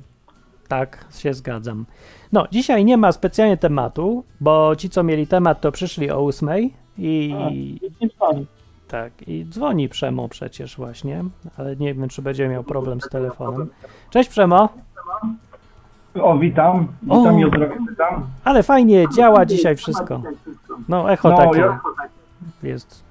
[0.67, 1.85] Tak, się zgadzam.
[2.31, 6.73] No, dzisiaj nie ma specjalnie tematu, bo ci, co mieli temat, to przyszli o ósmej
[6.97, 7.35] i
[8.01, 8.45] A, dzwoni.
[8.87, 11.23] tak, i dzwoni Przemo przecież właśnie,
[11.57, 13.69] ale nie wiem, czy będzie miał problem z telefonem.
[14.09, 14.69] Cześć Przemo,
[16.21, 16.87] O, witam.
[17.09, 17.17] O.
[17.19, 18.23] Witam i o zdrowie pytam.
[18.43, 20.21] ale fajnie, działa dzisiaj wszystko.
[20.89, 21.79] No, echo No, takie ja-
[22.63, 23.03] jest.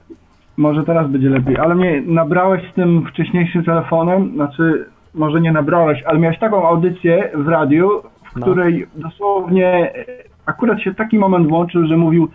[0.57, 4.85] Może teraz będzie lepiej, ale mnie nabrałeś z tym wcześniejszym telefonem, znaczy
[5.15, 7.91] może nie nabrałeś, ale miałeś taką audycję w radiu,
[8.33, 8.43] w No.
[8.43, 10.05] której dosłownie e,
[10.47, 12.29] akurat się taki moment włączył, że mówił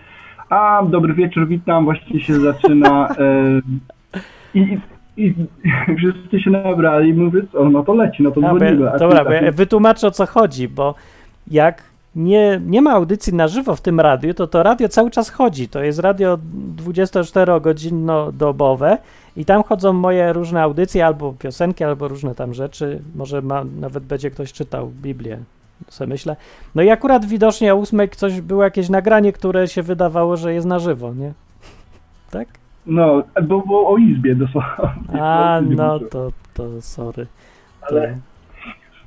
[0.49, 3.13] a, dobry wieczór, witam, właśnie się zaczyna e,
[4.53, 4.77] i,
[5.17, 8.91] i, i wszyscy się nabrali i mówię, co, no to leci, no to bo dzwonimy.
[8.99, 10.95] dobra, bo ja wytłumaczę o co chodzi, bo
[11.51, 11.83] jak
[12.17, 15.69] nie, nie ma audycji na żywo w tym radiu, to to radio cały czas chodzi.
[15.69, 16.39] To jest radio
[16.75, 18.97] 24-godzinno-dobowe
[19.35, 23.01] i tam chodzą moje różne audycje, albo piosenki, albo różne tam rzeczy.
[23.15, 25.39] Może ma, nawet będzie ktoś czytał Biblię,
[25.87, 26.35] sobie myślę.
[26.75, 30.67] No i akurat widocznie o ósmej coś było jakieś nagranie, które się wydawało, że jest
[30.67, 31.33] na żywo, nie?
[32.31, 32.47] Tak?
[32.85, 35.21] No, bo było o izbie dosłownie.
[35.21, 37.27] A, no to, to sorry.
[37.81, 38.17] To, Ale,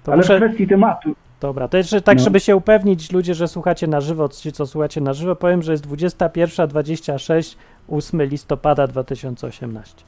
[0.03, 0.39] to ale muszę...
[0.39, 2.25] w kwestii tematu, Dobra, to jeszcze tak, No.
[2.25, 5.73] żeby się upewnić, ludzie, że słuchacie na żywo, ci co słuchacie na żywo, powiem, że
[5.73, 7.57] jest 21.26,
[7.89, 10.05] 8 listopada 2018.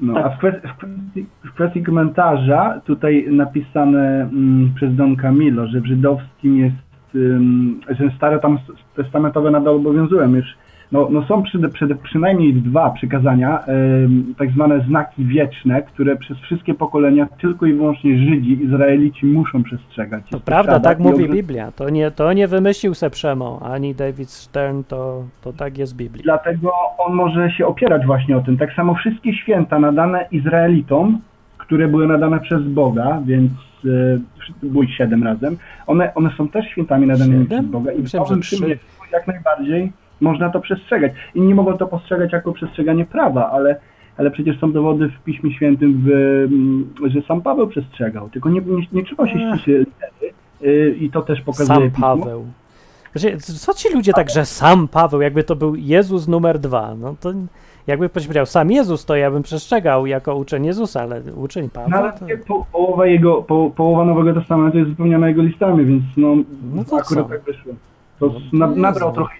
[0.00, 0.26] No, Tak.
[0.26, 5.80] a w kwestii, w, kwestii, w kwestii komentarza tutaj napisane mm, przez Don Camilo, że
[5.80, 8.58] w żydowskim jest, ym, że stare tam
[8.96, 10.46] testamentowe nadal obowiązują już.
[10.92, 13.64] No, no są przy, przy, przynajmniej dwa przykazania,
[14.04, 19.62] ym, tak zwane znaki wieczne, które przez wszystkie pokolenia tylko i wyłącznie Żydzi, Izraelici muszą
[19.62, 20.24] przestrzegać.
[20.30, 21.72] To prawda, tak mówi Biblia.
[21.72, 25.96] To nie, to nie wymyślił se Przemo, ani David Stern, to, to tak jest w
[25.96, 26.22] Biblii.
[26.22, 28.56] Dlatego on może się opierać właśnie o tym.
[28.56, 31.20] Tak samo wszystkie święta nadane Izraelitom,
[31.58, 33.52] które były nadane przez Boga, więc
[33.84, 38.40] e, bój siedem razem, one, one są też świętami nadanymi przez Boga i w Nowym.
[38.40, 38.80] Przymierzu
[39.12, 41.12] jak najbardziej można to przestrzegać.
[41.34, 43.76] Inni mogą to postrzegać jako przestrzeganie prawa, ale,
[44.16, 46.10] ale przecież są dowody w Piśmie Świętym, w,
[46.52, 49.74] mm, że sam Paweł przestrzegał, tylko nie, nie, nie trzeba się ściśle
[50.62, 52.00] y, i to też pokazuje Sam.
[52.00, 52.44] Paweł.
[53.16, 57.14] Znaczy, co ci ludzie tak, że sam Paweł, jakby to był Jezus numer dwa, no
[57.20, 57.32] to
[57.86, 61.98] jakby powiedział sam Jezus, to ja bym przestrzegał jako uczeń Jezusa, ale uczeń No, Pawła
[61.98, 62.26] ale to...
[62.48, 66.36] po, połowa jego, po, połowa Nowego Testamentu jest wypełniona jego listami, więc no,
[66.74, 67.30] No to akurat co?
[67.30, 67.72] tak wyszło.
[68.18, 69.34] To, No nabrał trochę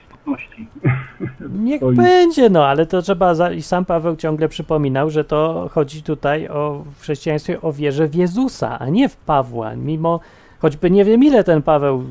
[1.59, 1.97] Niech Stoi.
[1.97, 3.53] będzie, no ale to trzeba, za...
[3.53, 8.15] i sam Paweł ciągle przypominał, że to chodzi tutaj o w chrześcijaństwie o wierze w
[8.15, 10.21] Jezusa, a nie w Pawła, mimo
[10.59, 12.03] choćby nie wiem ile ten Paweł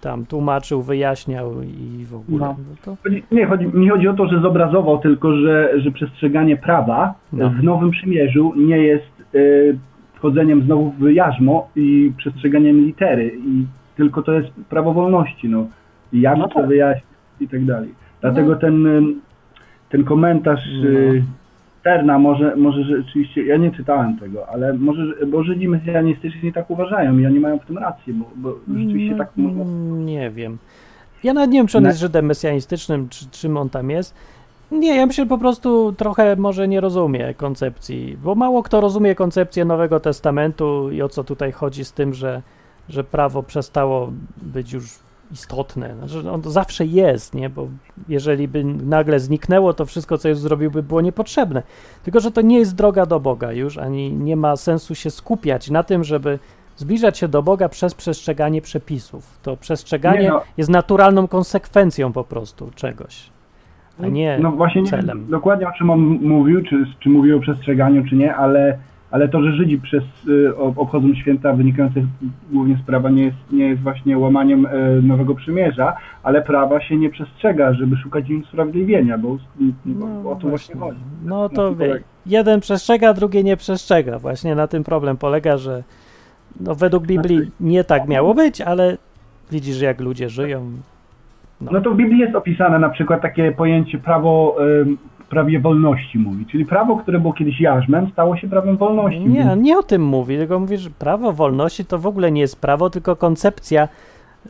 [0.00, 2.38] tam tłumaczył, wyjaśniał i w ogóle.
[2.46, 2.56] No.
[2.70, 2.96] No to,
[3.32, 7.50] Nie, chodzi, nie chodzi o to, że zobrazował, tylko że, że przestrzeganie prawa No.
[7.50, 9.78] w Nowym Przymierzu nie jest y,
[10.14, 15.66] wchodzeniem znowu w jarzmo i przestrzeganiem litery i tylko to jest prawo wolności, no.
[16.12, 16.68] I jak No to tak.
[16.68, 17.09] wyjaśnić
[17.40, 17.94] i tak dalej.
[18.20, 19.20] Dlatego ten, ym,
[19.90, 20.88] ten komentarz No.
[20.88, 21.22] y,
[21.82, 27.18] Terna może, może rzeczywiście, ja nie czytałem tego, ale może, bo Żydzi mesjanistyczni tak uważają
[27.18, 29.64] i oni mają w tym rację, bo, bo rzeczywiście No, tak można
[30.04, 30.58] Nie wiem.
[31.24, 34.14] Ja nawet nie wiem, czy on jest Żydem mesjanistycznym, czy czym on tam jest.
[34.72, 39.14] Nie, ja myślę, że po prostu trochę może nie rozumie koncepcji, bo mało kto rozumie
[39.14, 42.42] koncepcję Nowego Testamentu i o co tutaj chodzi z tym, że,
[42.88, 44.84] że prawo przestało być już
[45.32, 45.94] istotne.
[45.98, 47.50] Znaczy, on zawsze jest, nie?
[47.50, 47.68] Bo
[48.08, 51.62] jeżeli by nagle zniknęło, to wszystko, co Jezus zrobił, by było niepotrzebne.
[52.04, 55.70] Tylko, że to nie jest droga do Boga już, ani nie ma sensu się skupiać
[55.70, 56.38] na tym, żeby
[56.76, 59.38] zbliżać się do Boga przez przestrzeganie przepisów.
[59.42, 60.40] To przestrzeganie Nie no.
[60.56, 63.30] jest naturalną konsekwencją po prostu czegoś,
[64.02, 65.06] a nie No właśnie nie celem.
[65.06, 68.78] wiem dokładnie o czym on mówił, czy, czy mówił o przestrzeganiu, czy nie, ale,
[69.10, 72.00] ale to, że Żydzi przez, y, ob- obchodzą święta wynikające
[72.52, 76.96] głównie z prawa, nie jest, nie jest właśnie łamaniem y, Nowego Przymierza, ale prawa się
[76.96, 79.36] nie przestrzega, żeby szukać im usprawiedliwienia, bo,
[80.22, 80.98] bo o to właśnie chodzi.
[81.24, 84.18] No to wie, jeden przestrzega, drugi nie przestrzega.
[84.18, 85.82] Właśnie na tym problem polega, że
[86.60, 88.96] no, według Biblii Znaczy- nie tak miało być, ale
[89.50, 90.70] widzisz, jak ludzie żyją.
[91.60, 91.70] No.
[91.72, 94.56] No to w Biblii jest opisane na przykład takie pojęcie prawo,
[95.30, 99.20] prawie wolności mówi, czyli prawo, które było kiedyś jarzmem, stało się prawem wolności.
[99.28, 102.40] Nie, więc- nie o tym mówi, tylko mówi, że prawo wolności to w ogóle nie
[102.40, 103.88] jest prawo, tylko koncepcja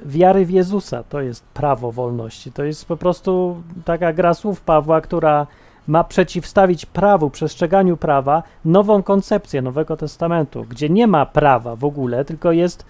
[0.06, 1.02] wiary w Jezusa.
[1.08, 2.52] To jest prawo wolności.
[2.52, 5.46] To jest po prostu taka gra słów Pawła, która
[5.86, 12.24] ma przeciwstawić prawu, przestrzeganiu prawa nową koncepcję Nowego Testamentu, gdzie nie ma prawa w ogóle,
[12.24, 12.86] tylko jest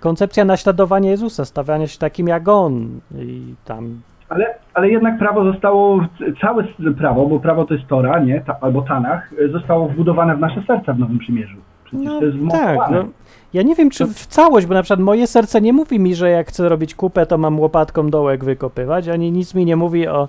[0.00, 6.06] koncepcja naśladowania Jezusa, stawiania się takim jak On i tam Ale, ale jednak prawo zostało,
[6.40, 6.64] całe
[6.98, 8.40] prawo, bo prawo to jest Tora, nie?
[8.40, 11.56] Ta, albo Tanach, zostało wbudowane w nasze serca w Nowym Przymierzu.
[11.84, 13.04] Przecież No to jest tak, no,
[13.54, 16.30] ja nie wiem, czy w całość, bo na przykład moje serce nie mówi mi, że
[16.30, 20.28] jak chcę robić kupę, to mam łopatką dołek wykopywać, ani nic mi nie mówi o,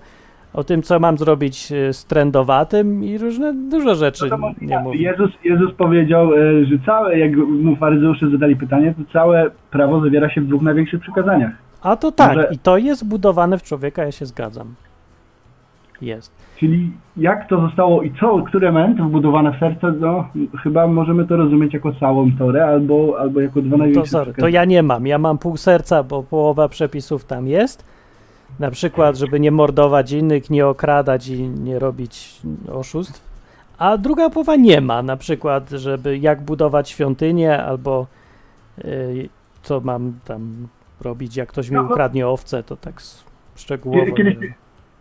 [0.53, 4.83] o tym, co mam zrobić e, z trendowatym i różne, dużo rzeczy No nie tak,
[4.83, 5.01] mówi.
[5.01, 10.29] Jezus, Jezus powiedział, y, że całe, jak mu faryzeusze zadali pytanie, to całe prawo zawiera
[10.29, 11.51] się w dwóch największych przykazaniach.
[11.81, 14.75] A to tak, Może- i to jest budowane w człowieka, ja się zgadzam.
[16.01, 16.31] Jest.
[16.59, 20.25] Czyli jak to zostało i co, które elementy wbudowane w serce, no
[20.63, 24.31] chyba możemy to rozumieć jako całą Torę albo, albo jako dwa To, największe sorry, to
[24.33, 24.53] przykazania.
[24.59, 25.07] ja nie mam.
[25.07, 27.85] Ja mam pół serca, bo połowa przepisów tam jest.
[28.59, 32.41] Na przykład, żeby nie mordować innych, nie okradać i nie robić
[32.71, 33.29] oszustw.
[33.77, 35.03] A druga połowa nie ma.
[35.03, 38.07] Na przykład, żeby jak budować świątynię, albo
[38.85, 39.29] y,
[39.63, 40.67] co mam tam
[41.01, 43.01] robić, jak ktoś mi No, ukradnie owce, to tak
[43.55, 44.05] szczegółowo.
[44.05, 44.37] nie Kiedyś-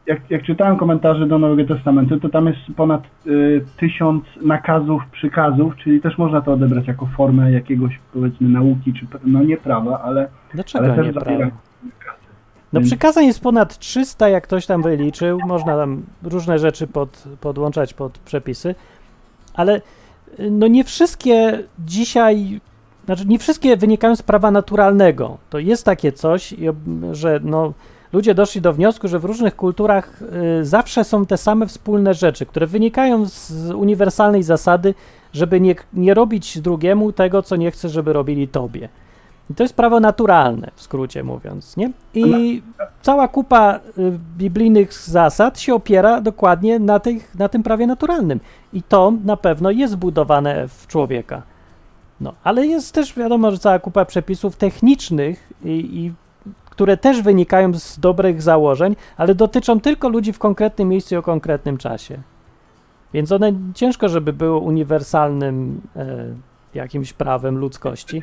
[0.07, 5.77] jak, jak czytałem komentarze do Nowego Testamentu, to tam jest ponad y, tysiąc nakazów, przykazów,
[5.77, 10.29] czyli też można to odebrać jako formę jakiegoś powiedzmy nauki, czy no nie prawa, ale,
[10.55, 11.31] Dlaczego ale nie też prawo?
[11.31, 11.51] zawiera
[12.73, 15.39] No przykazań jest ponad 300, jak ktoś tam wyliczył.
[15.47, 18.75] Można tam różne rzeczy pod, podłączać pod przepisy,
[19.55, 19.77] ale
[20.41, 22.61] y, no nie wszystkie dzisiaj,
[23.15, 25.39] znaczy nie wszystkie wynikają z prawa naturalnego.
[25.51, 26.55] To jest takie coś,
[27.13, 27.73] że no,
[28.13, 30.23] ludzie doszli do wniosku, że w różnych kulturach
[30.61, 34.95] y, zawsze są te same wspólne rzeczy, które wynikają z uniwersalnej zasady,
[35.33, 38.89] żeby nie, nie robić drugiemu tego, co nie chcesz, żeby robili tobie.
[39.51, 41.91] I to jest prawo naturalne, w skrócie mówiąc, nie?
[42.15, 42.63] I
[43.03, 48.41] cała kupa y, biblijnych zasad się opiera dokładnie na, tych, na tym prawie naturalnym.
[48.73, 51.43] I to na pewno jest zbudowane w człowieka.
[52.21, 56.13] No, ale jest też wiadomo, że cała kupa przepisów technicznych, i, i,
[56.71, 61.23] które też wynikają z dobrych założeń, ale dotyczą tylko ludzi w konkretnym miejscu i o
[61.23, 62.19] konkretnym czasie.
[63.15, 66.07] Więc one ciężko, żeby były uniwersalnym e,
[66.75, 68.23] jakimś prawem ludzkości.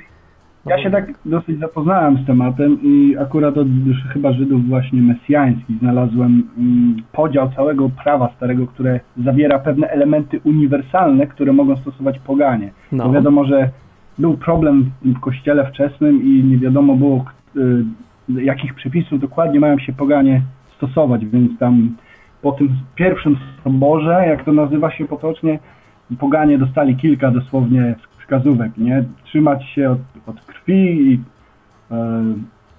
[0.66, 3.68] No Ja się tak dosyć zapoznałem z tematem i akurat od
[4.14, 11.28] chyba Żydów właśnie mesjańskich znalazłem mm, podział całego prawa starego, które zawiera pewne elementy uniwersalne,
[11.28, 12.72] które mogą stosować poganie.
[12.92, 13.04] no.
[13.04, 13.70] Bo wiadomo, że
[14.20, 17.26] był problem w kościele wczesnym i nie wiadomo było,
[17.56, 20.42] y, jakich przepisów dokładnie mają się poganie
[20.78, 21.96] stosować, więc tam
[22.42, 25.60] po tym pierwszym soborze, jak to nazywa się potocznie,
[26.20, 29.04] poganie dostali kilka dosłownie wskazówek, nie?
[29.24, 31.20] Trzymać się od, od krwi i
[31.92, 32.24] e,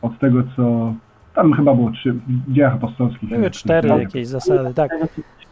[0.02, 0.94] od tego, co
[1.34, 3.28] tam chyba było trzy, w dziejach apostolskich.
[3.28, 4.00] Były cztery Tak.
[4.00, 4.90] jakieś zasady, tak.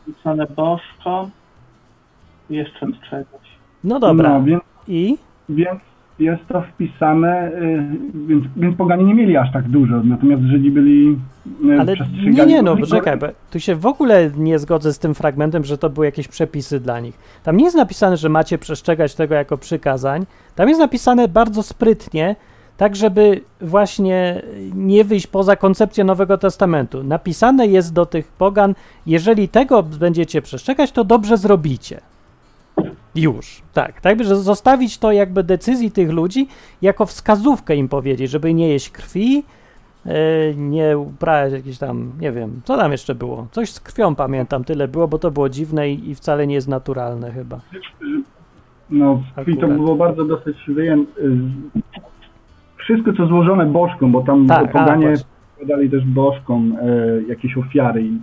[0.07, 1.31] Napisane bożko,
[2.51, 3.49] jeszcze czegoś.
[3.85, 4.29] No dobra.
[4.29, 5.17] No, więc, I?
[5.49, 5.81] Więc
[6.19, 11.19] jest to wpisane, y, więc, więc poganie nie mieli aż tak dużo, natomiast Żydzi byli
[11.71, 11.95] y, Ale
[12.31, 13.19] nie, nie, no czekaj,
[13.51, 17.01] tu się w ogóle nie zgodzę z tym fragmentem, że to były jakieś przepisy dla
[17.01, 17.19] nich.
[17.43, 20.27] Tam nie jest napisane, że macie przestrzegać tego jako przykazań.
[20.55, 22.37] Tam jest napisane bardzo sprytnie,
[22.77, 24.43] tak żeby właśnie
[24.75, 27.05] nie wyjść poza koncepcję Nowego Testamentu.
[27.05, 28.75] Napisane jest do tych pogan,
[29.07, 32.01] jeżeli tego będziecie przestrzegać, to dobrze zrobicie.
[33.17, 34.01] Już, tak.
[34.01, 36.49] Tak, że zostawić to jakby decyzji tych ludzi
[36.83, 39.43] jako wskazówkę im powiedzieć, żeby nie jeść krwi,
[40.07, 43.47] e, nie uprawiać jakieś tam, nie wiem, co tam jeszcze było?
[43.51, 46.69] Coś z krwią pamiętam, tyle było, bo to było dziwne i, i wcale nie jest
[46.69, 47.61] naturalne chyba.
[48.91, 51.13] No, i to było bardzo dosyć wyjęte.
[52.77, 58.03] Wszystko, co złożone bożkom, bo tam Tak, poganie a, podali też bożkom e, jakieś ofiary.
[58.03, 58.21] I,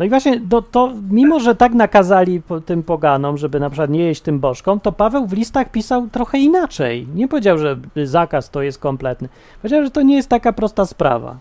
[0.00, 4.04] No i właśnie do, to, mimo że tak nakazali tym poganom, żeby na przykład nie
[4.04, 7.06] jeść tym bożkom, to Paweł w listach pisał trochę inaczej.
[7.14, 9.28] Nie powiedział, że zakaz to jest kompletny.
[9.62, 11.36] Powiedział, że to nie jest taka prosta sprawa.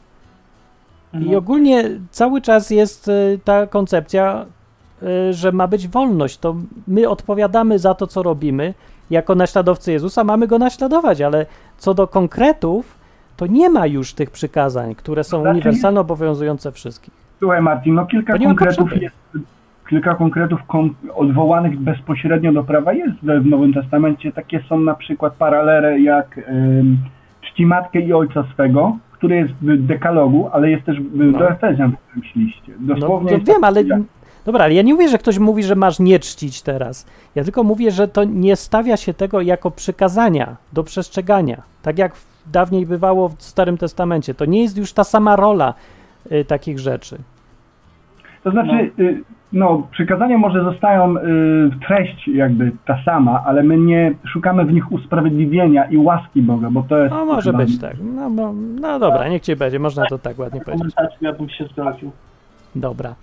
[1.13, 4.45] I ogólnie cały czas jest y, ta koncepcja,
[5.04, 6.38] y, że ma być wolność.
[6.38, 6.56] To
[6.88, 8.74] my odpowiadamy za to, co robimy.
[9.10, 11.45] Jako naśladowcy Jezusa mamy go naśladować, ale
[11.78, 12.98] co do konkretów,
[13.38, 17.29] to nie ma już tych przykazań, które są Znaczy- uniwersalnie obowiązujące wszystkich.
[17.39, 19.15] Słuchaj Marcin, no kilka To ma konkretów jest,
[19.89, 24.32] kilka konkretów kon, odwołanych bezpośrednio do prawa jest w Nowym Testamencie.
[24.32, 26.39] Takie są na przykład paralele jak
[27.41, 31.39] czci matkę i ojca swego, który jest w dekalogu, ale jest też w, No.
[31.39, 32.71] do Efezjan w którymś liście.
[32.80, 33.84] No, Dosłownie to jest wiem, ale.
[33.84, 34.02] jak-
[34.45, 37.06] Dobra, ale ja nie mówię, że ktoś mówi, że masz nie czcić teraz.
[37.36, 41.62] Ja tylko mówię, że to nie stawia się tego jako przykazania do przestrzegania.
[41.82, 42.12] Tak jak
[42.52, 44.34] dawniej bywało w Starym Testamencie.
[44.34, 45.73] To nie jest już ta sama rola
[46.48, 47.18] takich rzeczy.
[48.44, 51.22] To znaczy, y, no, przykazania może zostają, y,
[51.88, 56.84] treść jakby ta sama, ale my nie szukamy w nich usprawiedliwienia i łaski Boga, bo
[56.84, 57.12] to jest...
[57.15, 57.96] No może być tak.
[58.15, 60.96] No, no, no dobra, niech ci będzie, można to tak ładnie powiedzieć.
[61.22, 62.12] Ja bym się zgodził.
[62.76, 63.15] Dobra.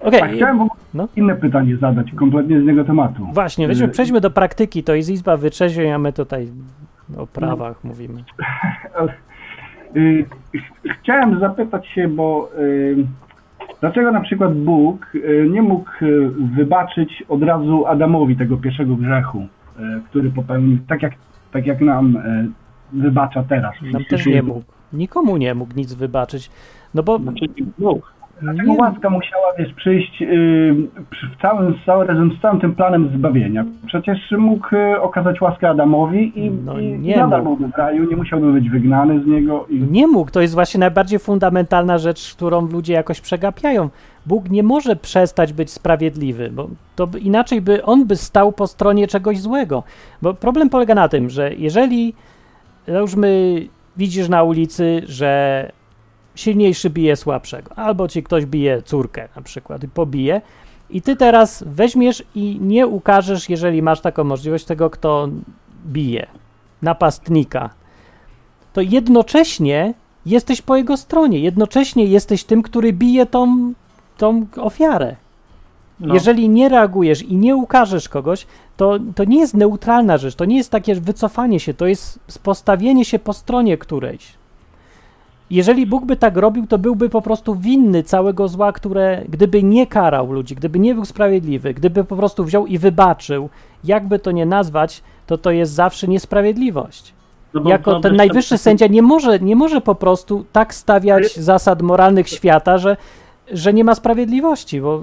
[0.00, 1.08] Okej, A chciałem No.
[1.16, 3.26] inne pytanie zadać, kompletnie z niego tematu.
[3.32, 4.82] właśnie, weźmy, Y, przejdźmy do praktyki.
[4.82, 6.48] To jest Izba Wytrzeźwień, a my tutaj
[7.18, 8.24] o prawach mówimy.
[9.96, 10.24] Y,
[10.56, 12.96] ch- Chciałem zapytać się, bo y,
[13.80, 15.90] dlaczego na przykład Bóg y, nie mógł
[16.56, 19.46] wybaczyć od razu Adamowi tego pierwszego grzechu,
[20.10, 21.12] który popełnił, tak jak,
[21.52, 22.18] tak jak nam
[22.92, 23.74] wybacza teraz.
[23.92, 24.62] Nam też nie mógł.
[24.92, 26.50] Nikomu nie mógł nic wybaczyć.
[26.94, 27.44] No bo Znaczy,
[27.78, 28.12] Bóg.
[28.42, 30.74] Dlaczego nie, łaska musiała wiesz, przyjść y,
[31.10, 33.64] przy- w całym, z całym, razem z całym tym planem zbawienia?
[33.86, 37.56] Przecież mógł y, okazać łaskę Adamowi i, No i nie nadal mógł.
[37.56, 39.66] byłby w raju, nie musiałby być wygnany z niego.
[39.70, 39.82] I...
[39.82, 40.30] Nie mógł.
[40.30, 43.88] To jest właśnie najbardziej fundamentalna rzecz, którą ludzie jakoś przegapiają.
[44.26, 48.66] Bóg nie może przestać być sprawiedliwy, bo to by, inaczej by on by stał po
[48.66, 49.82] stronie czegoś złego.
[50.22, 52.14] Bo problem polega na tym, że jeżeli
[52.88, 53.56] załóżmy
[53.96, 55.72] widzisz na ulicy, że
[56.34, 60.40] silniejszy bije słabszego, albo ci ktoś bije córkę na przykład i pobije,
[60.90, 65.28] i ty teraz weźmiesz i nie ukażesz, jeżeli masz taką możliwość, tego, kto
[65.86, 66.26] bije,
[66.82, 67.70] napastnika,
[68.72, 69.94] to jednocześnie
[70.26, 73.72] jesteś po jego stronie, jednocześnie jesteś tym, który bije tą,
[74.16, 75.16] tą ofiarę.
[76.00, 76.14] No.
[76.14, 80.56] Jeżeli nie reagujesz i nie ukażesz kogoś, to, to nie jest neutralna rzecz, to nie
[80.56, 84.39] jest takie wycofanie się, to jest postawienie się po stronie którejś.
[85.50, 89.86] Jeżeli Bóg by tak robił, to byłby po prostu winny całego zła, które gdyby nie
[89.86, 93.48] karał ludzi, gdyby nie był sprawiedliwy, gdyby po prostu wziął i wybaczył,
[93.84, 97.14] jakby to nie nazwać, to to jest zawsze niesprawiedliwość.
[97.54, 102.28] No Jako ten najwyższy sędzia nie może, nie może po prostu tak stawiać zasad moralnych
[102.28, 102.96] świata, że,
[103.52, 105.02] że nie ma sprawiedliwości, bo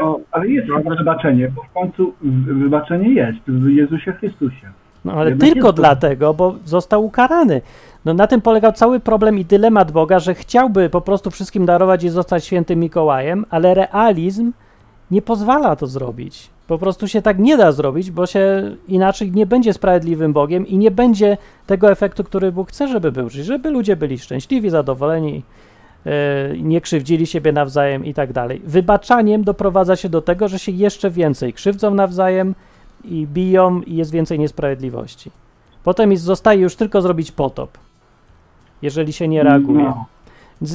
[0.00, 2.14] No, ale jest wybaczenie, bo w końcu
[2.46, 4.68] wybaczenie jest w Jezusie Chrystusie.
[5.04, 7.60] No ale Jednak tylko dlatego, bo został ukarany.
[8.04, 12.04] No na tym polegał cały problem i dylemat Boga, że chciałby po prostu wszystkim darować
[12.04, 14.52] i zostać świętym Mikołajem, ale realizm
[15.10, 16.50] nie pozwala to zrobić.
[16.66, 20.78] Po prostu się tak nie da zrobić, bo się inaczej nie będzie sprawiedliwym Bogiem i
[20.78, 21.36] nie będzie
[21.66, 23.30] tego efektu, który Bóg chce, żeby był.
[23.30, 25.42] Czyli żeby ludzie byli szczęśliwi, zadowoleni,
[26.04, 26.12] yy,
[26.62, 28.62] nie krzywdzili siebie nawzajem i tak dalej.
[28.64, 32.54] Wybaczaniem doprowadza się do tego, że się jeszcze więcej krzywdzą nawzajem
[33.04, 35.30] i biją i jest więcej niesprawiedliwości.
[35.84, 37.78] Potem zostaje już tylko zrobić potop,
[38.84, 39.84] jeżeli się nie reaguje.
[39.84, 40.06] No.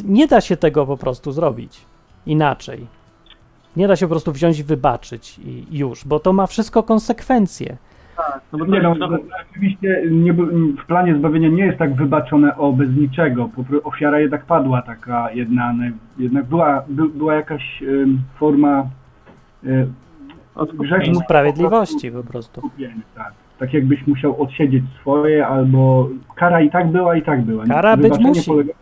[0.06, 1.86] Nie da się tego po prostu zrobić
[2.26, 2.88] inaczej.
[3.76, 7.78] Nie da się po prostu wziąć i wybaczyć i już, bo to ma wszystko konsekwencje.
[8.54, 8.96] No bo to Nie no,
[9.52, 10.34] oczywiście nie,
[10.84, 13.50] w planie zbawienia nie jest tak wybaczone o bez niczego.
[13.56, 18.86] Po Ofiara jednak padła taka jedna, naj- jednak była, by, była jakaś ym, forma
[19.66, 19.88] y,
[20.74, 21.16] grzechu.
[21.16, 22.62] Sprawiedliwości po prostu.
[22.62, 23.34] Kupienia, tak.
[23.60, 27.66] Tak jakbyś musiał odsiedzieć swoje, albo kara i tak była, i tak była.
[27.66, 28.50] Kara być musi.
[28.52, 28.74] Polega...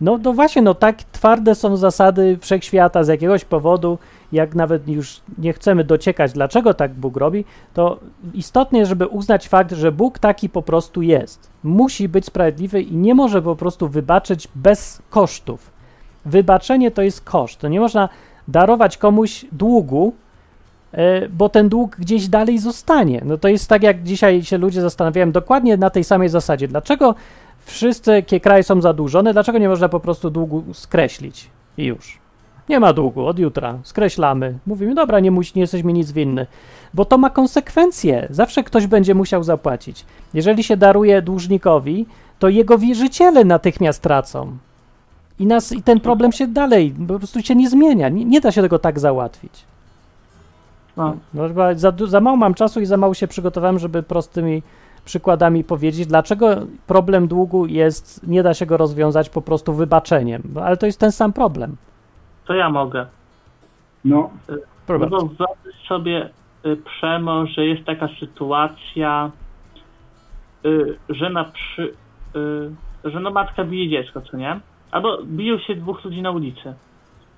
[0.00, 3.98] No, no właśnie, no tak twarde są zasady wszechświata z jakiegoś powodu,
[4.32, 7.44] jak nawet już nie chcemy dociekać, dlaczego tak Bóg robi,
[7.74, 7.98] to
[8.34, 11.50] istotnie, żeby uznać fakt, że Bóg taki po prostu jest.
[11.64, 15.70] Musi być sprawiedliwy i nie może po prostu wybaczyć bez kosztów.
[16.26, 17.60] Wybaczenie to jest koszt.
[17.60, 18.08] To nie można
[18.48, 20.14] darować komuś długu,
[21.30, 23.22] bo ten dług gdzieś dalej zostanie.
[23.24, 26.68] No to jest tak, jak dzisiaj się ludzie zastanawiają dokładnie na tej samej zasadzie.
[26.68, 27.14] Dlaczego
[27.64, 32.18] wszyscy kie- kraje są zadłużone, dlaczego nie można po prostu długu skreślić i już?
[32.68, 34.58] Nie ma długu, od jutra, skreślamy.
[34.66, 36.46] Mówimy, dobra, nie, muś, nie jesteśmy nic winny,
[36.94, 38.26] bo to ma konsekwencje.
[38.30, 40.04] Zawsze ktoś będzie musiał zapłacić.
[40.34, 42.06] Jeżeli się daruje dłużnikowi,
[42.38, 44.56] to jego wierzyciele natychmiast tracą.
[45.38, 48.08] I, nas, I ten problem się dalej, po prostu się nie zmienia.
[48.08, 49.52] Nie, nie da się tego tak załatwić.
[50.96, 54.62] No, No, chyba za, za mało mam czasu i za mało się przygotowałem, żeby prostymi
[55.04, 56.46] przykładami powiedzieć, dlaczego
[56.86, 60.42] problem długu jest, nie da się go rozwiązać po prostu wybaczeniem.
[60.54, 61.76] No, ale to jest ten sam problem.
[62.44, 63.06] to ja mogę.
[64.04, 65.10] No, No problem.
[65.10, 66.30] bo wyobraź sobie,
[66.66, 69.30] y, Przemo, że jest taka sytuacja,
[70.64, 71.82] y, że na przy,
[73.04, 74.60] y, że no matka bije dziecko, co nie?
[74.90, 76.74] Albo biją się dwóch ludzi na ulicy.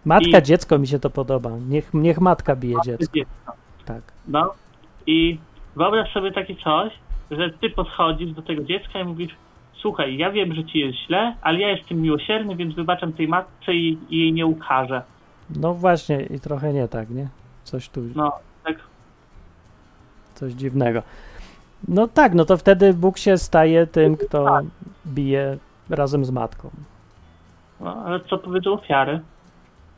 [0.04, 1.50] Matka, i- dziecko mi się to podoba.
[1.68, 3.12] Niech, niech matka bije dziecko.
[3.14, 3.52] Dziecko.
[3.84, 4.02] Tak.
[4.28, 4.52] No
[5.06, 5.38] i
[5.76, 6.92] wyobraź sobie takie coś,
[7.30, 9.32] że ty podchodzisz do tego dziecka i mówisz
[9.74, 13.74] słuchaj, ja wiem, że ci jest źle, ale ja jestem miłosierny, więc wybaczam tej matce
[13.74, 15.02] i, i jej nie ukażę.
[15.56, 17.28] No właśnie, i trochę nie tak, nie?
[17.64, 18.32] Coś tu, No,
[18.64, 18.76] tak
[20.34, 21.02] coś dziwnego.
[21.88, 24.60] No tak, no to wtedy Bóg się staje tym, kto
[25.06, 25.58] bije
[25.90, 26.70] razem z matką.
[27.80, 29.20] No, ale co powiedzą ofiary?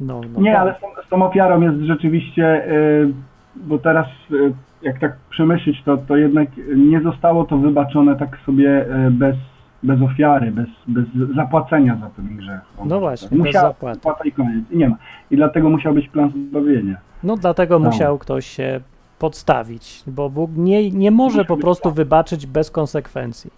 [0.00, 0.60] No, no nie, tak.
[0.60, 0.74] ale
[1.06, 3.12] z tą, ofiarą jest rzeczywiście, y,
[3.56, 8.86] bo teraz y, jak tak przemyśleć, to, to jednak nie zostało to wybaczone tak sobie
[9.06, 9.36] y, bez,
[9.82, 11.04] bez ofiary, bez, bez
[11.36, 12.60] zapłacenia za ten grzech.
[12.84, 13.94] No właśnie, bez Musiała zapłaty.
[13.94, 14.64] zapłata i koniec.
[14.70, 14.96] I nie ma.
[15.30, 16.96] I dlatego musiał być plan zbawienia.
[17.22, 17.86] No dlatego No.
[17.90, 18.80] musiał ktoś się
[19.18, 23.50] podstawić, bo Bóg nie, nie może po prostu wybaczyć bez konsekwencji.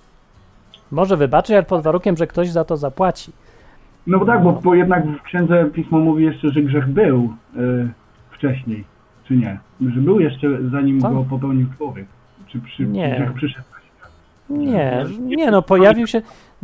[0.90, 3.32] Może wybaczyć, ale pod warunkiem, że ktoś za to zapłaci.
[4.08, 7.88] No bo tak, bo, bo jednak w księdze pismo mówi jeszcze, że grzech był y,
[8.30, 8.84] wcześniej,
[9.24, 9.58] czy nie?
[9.80, 11.12] Że był jeszcze zanim Tak.
[11.12, 12.06] go popełnił człowiek.
[12.46, 13.14] Czy przy, Nie.
[13.14, 13.64] grzech przyszedł?
[14.50, 16.22] Nie, nie no, pojawił się...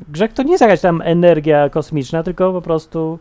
[0.09, 3.19] Grzech to nie jest jakaś tam energia kosmiczna, tylko po prostu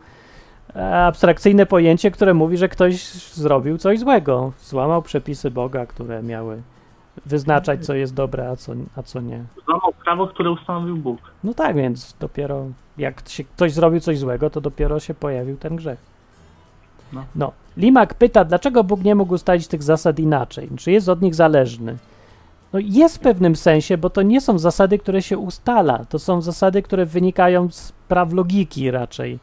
[1.05, 4.51] abstrakcyjne pojęcie, które mówi, że ktoś zrobił coś złego.
[4.59, 6.61] Złamał przepisy Boga, które miały
[7.26, 9.43] wyznaczać, co jest dobre, a co, a co nie.
[9.66, 11.20] Złamał prawo, które ustanowił Bóg.
[11.43, 12.66] No tak, więc dopiero
[12.97, 15.99] jak się ktoś zrobił coś złego, to dopiero się pojawił ten grzech.
[17.14, 17.26] No.
[17.36, 17.51] No.
[17.78, 20.70] Limak pyta, dlaczego Bóg nie mógł ustalić tych zasad inaczej?
[20.78, 21.97] Czy jest od nich zależny?
[22.74, 26.05] No jest w pewnym sensie, bo to nie są zasady, które się ustala.
[26.05, 29.39] To są zasady, które wynikają z praw logiki raczej.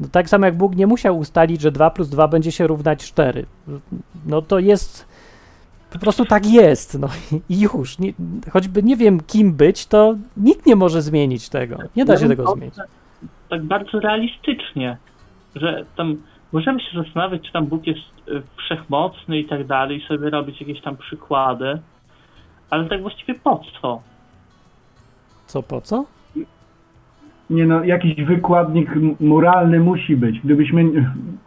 [0.00, 3.04] No tak samo jak Bóg nie musiał ustalić, że 2 plus 2 będzie się równać
[3.04, 3.46] 4.
[4.26, 5.09] No to jest...
[5.92, 7.08] Po prostu tak jest, no
[7.48, 7.98] i już.
[7.98, 8.12] Nie,
[8.52, 11.78] choćby nie wiem kim być, to nikt nie może zmienić tego.
[11.96, 12.74] Nie da się tego zmienić.
[13.48, 14.96] Tak bardzo realistycznie,
[15.54, 16.16] że tam
[16.52, 20.60] możemy się zastanawiać, czy tam Bóg jest y, wszechmocny i tak dalej, i sobie robić
[20.60, 21.80] jakieś tam przykłady,
[22.70, 24.02] ale tak właściwie po co?
[25.46, 26.04] Co po co?
[27.50, 28.90] Nie no, jakiś wykładnik
[29.20, 30.40] moralny musi być.
[30.44, 30.84] Gdybyśmy,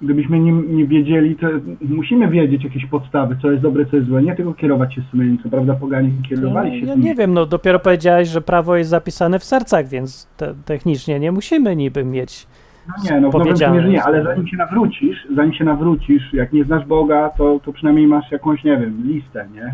[0.01, 1.47] gdybyśmy nie, nie wiedzieli, to
[1.81, 4.23] musimy wiedzieć jakieś podstawy, co jest dobre, co jest złe.
[4.23, 5.37] Nie tylko kierować się sumieniem.
[5.43, 7.01] Co prawda poganie kierowali się No, ja sumieniem.
[7.01, 11.31] nie wiem, no dopiero powiedziałeś, że prawo jest zapisane w sercach, więc te, technicznie nie
[11.31, 12.47] musimy niby mieć.
[12.87, 16.63] No nie, no w przymierzu nie, ale zanim się nawrócisz, zanim się nawrócisz, jak nie
[16.63, 19.73] znasz Boga, to, to przynajmniej masz jakąś, nie wiem, listę, nie?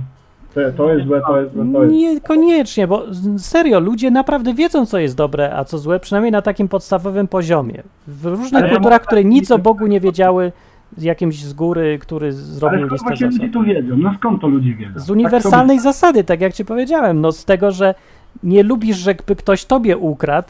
[0.53, 0.75] To, jest
[1.07, 1.95] złe, to jest złe, to jest...
[1.95, 3.03] Niekoniecznie, bo
[3.37, 7.83] serio, ludzie naprawdę wiedzą, co jest dobre, a co złe, przynajmniej na takim podstawowym poziomie.
[8.07, 10.51] W różnych Ale kulturach, które nic o Bogu nie wiedziały,
[10.97, 13.31] z jakimś z góry, który Ale zrobił skąd listę zasad.
[13.31, 13.97] ludzie to wiedzą?
[13.97, 14.99] No skąd to ludzie wiedzą?
[14.99, 17.95] Z uniwersalnej zasady, tak jak ci powiedziałem, no z tego, że
[18.43, 20.49] nie lubisz, żeby ktoś tobie ukradł,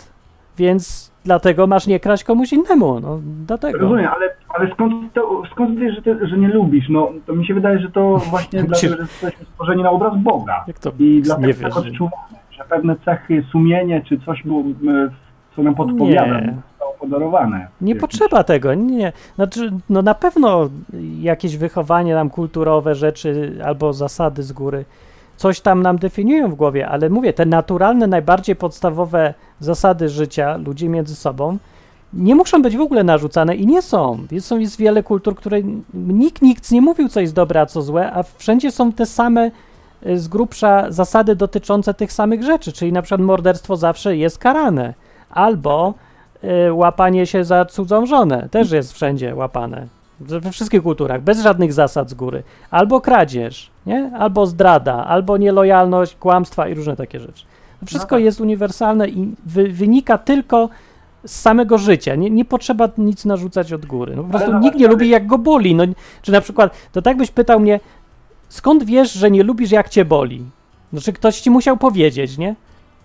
[0.57, 3.77] więc dlatego masz nie kraść komuś innemu, no dlatego.
[3.79, 6.89] Rozumiem, ale, ale skąd, to, skąd wiesz, że, ty, że nie lubisz?
[6.89, 10.63] No to mi się wydaje, że to właśnie dlatego, że jesteśmy stworzeni na obraz Boga.
[10.67, 12.13] Jak to I dlatego tak że- odczuwamy,
[12.51, 15.09] że pewne cechy, sumienie czy coś, było, e,
[15.55, 16.53] co nam podpowiada, Nie.
[16.69, 17.67] zostało podarowane.
[17.81, 19.13] Nie potrzeba tego, nie.
[19.35, 20.69] Znaczy, no na pewno
[21.21, 24.85] jakieś wychowanie nam kulturowe rzeczy albo zasady z góry
[25.39, 30.89] coś tam nam definiują w głowie, ale mówię, te naturalne, najbardziej podstawowe zasady życia ludzi
[30.89, 31.57] między sobą
[32.13, 34.19] nie muszą być w ogóle narzucane i nie są.
[34.31, 35.61] Jest, są, jest wiele kultur, które
[35.93, 39.51] nikt, nikt nie mówił, co jest dobre, a co złe, a wszędzie są te same
[40.07, 44.93] y, z grubsza zasady dotyczące tych samych rzeczy, czyli na przykład morderstwo zawsze jest karane,
[45.29, 45.93] albo
[46.67, 49.87] y, łapanie się za cudzą żonę też jest wszędzie łapane,
[50.19, 54.11] we wszystkich kulturach, bez żadnych zasad z góry, albo kradzież, nie?
[54.19, 57.45] albo zdrada, albo nielojalność, kłamstwa i różne takie rzeczy.
[57.85, 58.23] Wszystko tak.
[58.23, 60.69] jest uniwersalne i wy, wynika tylko
[61.25, 62.15] z samego życia.
[62.15, 64.15] Nie, nie potrzeba nic narzucać od góry.
[64.15, 65.75] No, po prostu no, nikt nie lubi, jak go boli.
[65.75, 65.83] No,
[66.21, 67.79] czy na przykład, to tak byś pytał mnie,
[68.49, 70.45] skąd wiesz, że nie lubisz, jak cię boli?
[70.93, 72.55] Znaczy, ktoś ci musiał powiedzieć, nie?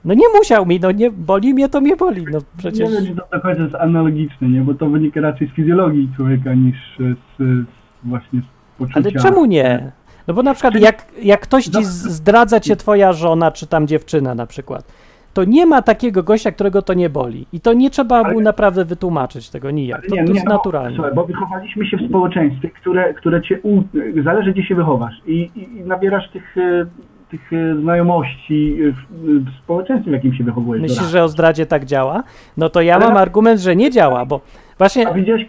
[0.04, 2.24] No nie musiał mi, no nie boli mnie, to mnie boli.
[2.32, 2.90] No przecież.
[2.90, 4.60] Nie wiem, czy to do końca jest analogiczne, nie?
[4.60, 7.66] Bo to wynika raczej z fizjologii człowieka niż z, z
[8.04, 9.00] właśnie z poczucia.
[9.00, 9.92] Ale czemu nie?
[10.28, 13.86] No bo na przykład jak, jak ktoś ci z- zdradza cię twoja żona, czy tam
[13.86, 14.92] dziewczyna na przykład,
[15.34, 17.46] to nie ma takiego gościa, którego to nie boli.
[17.52, 20.02] I to nie trzeba Ale- mu naprawdę wytłumaczyć tego nijak.
[20.06, 20.94] To, to jest no, naturalne.
[20.96, 23.82] Słuchaj, bo wychowaliśmy się w społeczeństwie, które, które cię u...
[24.24, 26.86] zależy gdzie się wychowasz i, i, i nabierasz tych, e,
[27.34, 30.82] tych e, znajomości e, w, społeczeństwie, w jakim się wychowujesz.
[30.82, 32.22] Myślisz, że o zdradzie tak działa?
[32.56, 34.40] No to ja Ale mam argument, że nie działa, bo
[34.78, 35.48] właśnie A widziałeś,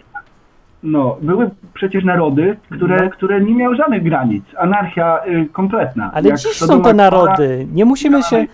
[0.82, 3.10] no, były przecież narody, które, No.
[3.10, 4.44] które nie miały żadnych granic.
[4.58, 6.10] Anarchia y, kompletna.
[6.14, 7.66] Ale Jak dziś są te narody.
[7.72, 8.46] Nie musimy się.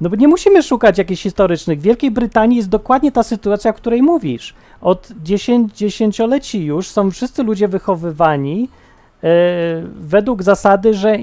[0.00, 1.78] No bo nie musimy szukać jakichś historycznych.
[1.78, 4.54] W Wielkiej Brytanii jest dokładnie ta sytuacja, o której mówisz.
[4.80, 8.68] Od 10, dziesięcioleci już są wszyscy ludzie wychowywani
[10.00, 11.16] według zasady, że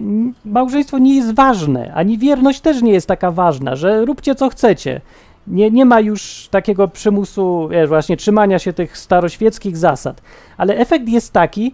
[0.45, 5.01] małżeństwo nie jest ważne, ani wierność też nie jest taka ważna, że róbcie co chcecie.
[5.47, 10.21] Nie, nie ma już takiego przymusu, właśnie trzymania się tych staroświeckich zasad.
[10.57, 11.73] Ale efekt jest taki,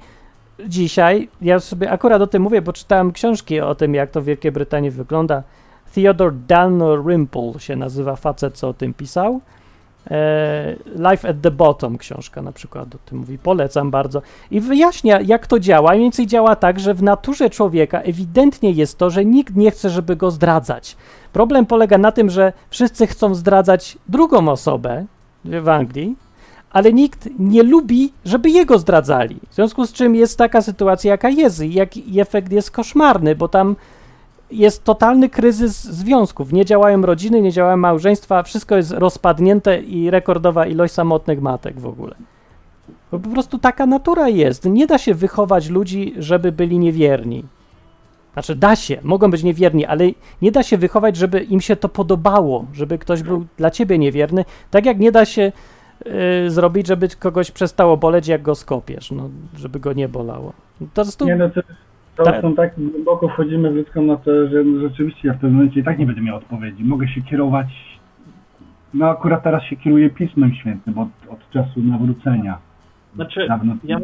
[0.68, 4.26] dzisiaj, ja sobie akurat o tym mówię, bo czytałem książki o tym, jak to w
[4.26, 5.44] Wielkiej Brytanii wygląda.
[5.96, 9.42] Theodore Dalrymple się nazywa facet, co o tym pisał.
[10.10, 14.22] E, Life at the Bottom książka na przykład o tym mówi, polecam bardzo.
[14.52, 15.92] I wyjaśnia, jak to działa.
[15.92, 19.90] Mniej więcej działa tak, że w naturze człowieka ewidentnie jest to, że nikt nie chce,
[19.90, 20.98] żeby go zdradzać.
[21.34, 25.06] Problem polega na tym, że wszyscy chcą zdradzać drugą osobę
[25.46, 26.16] w Anglii,
[26.72, 29.40] ale nikt nie lubi, żeby jego zdradzali.
[29.50, 33.36] W związku z czym jest taka sytuacja, jaka jest i, jak, i efekt jest koszmarny,
[33.36, 33.76] bo tam
[34.52, 36.54] jest totalny kryzys związków.
[36.54, 41.86] Nie działają rodziny, nie działają małżeństwa, wszystko jest rozpadnięte i rekordowa ilość samotnych matek w
[41.86, 42.16] ogóle.
[43.12, 44.66] Bo po prostu taka natura jest.
[44.66, 47.44] Nie da się wychować ludzi, żeby byli niewierni.
[48.34, 50.06] Znaczy, da się, mogą być niewierni, ale
[50.42, 54.46] nie da się wychować, żeby im się to podobało, żeby ktoś był dla ciebie niewierny,
[54.72, 55.52] tak jak nie da się
[56.46, 60.54] y, zrobić, żeby kogoś przestało boleć, jak go skopiesz, no, żeby go nie bolało.
[60.80, 61.62] To po prostu Nie no, to,
[62.16, 62.42] to Tak.
[62.42, 66.00] są tak głęboko wchodzimy w ludzką naturę, że rzeczywiście ja w tym momencie i tak
[66.00, 66.84] nie będę miał odpowiedzi.
[66.84, 67.68] Mogę się kierować,
[68.94, 72.58] no akurat teraz się kieruję Pismem Świętym od, od czasu nawrócenia.
[73.16, 73.76] Znaczy, Dawno.
[73.84, 74.00] ja-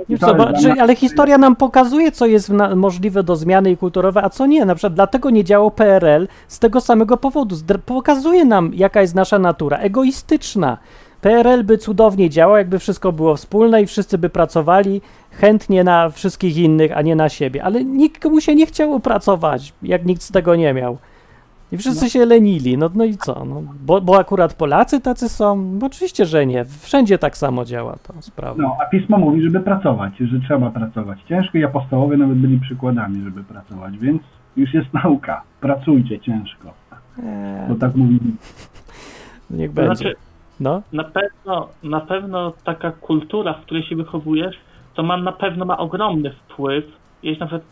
[0.82, 4.66] ale historia nam pokazuje, co jest na, możliwe do zmiany i kulturowe, a co nie.
[4.66, 7.56] Na przykład dlatego nie działał PRL z tego samego powodu.
[7.86, 9.78] Pokazuje nam, jaka jest nasza natura.
[9.78, 10.78] Egoistyczna.
[11.22, 15.02] PRL by cudownie działał, jakby wszystko było wspólne i wszyscy by pracowali
[15.32, 17.64] chętnie na wszystkich innych, a nie na siebie.
[17.64, 20.98] Ale nikomu się nie chciało pracować, jak nikt z tego nie miał.
[21.72, 22.78] I wszyscy się lenili.
[22.78, 23.46] No, no i co?
[23.46, 25.56] No, bo, bo akurat Polacy tacy są?
[25.80, 26.66] No, oczywiście, że nie.
[26.66, 28.62] Wszędzie tak samo działa ta sprawa.
[28.62, 31.20] No, a Pismo mówi, żeby pracować, że trzeba pracować.
[31.30, 34.22] Ciężko i apostołowie nawet byli przykładami, żeby pracować, więc
[34.58, 35.42] już jest nauka.
[35.62, 36.74] Pracujcie ciężko,
[37.20, 38.20] Eee, bo tak mówi.
[39.50, 39.96] niech będzie.
[39.96, 40.16] znaczy,
[40.60, 44.56] No, na pewno, na pewno taka kultura, w której się wychowujesz,
[44.94, 46.86] to ma na pewno ma ogromny wpływ,
[47.24, 47.68] jest na przykład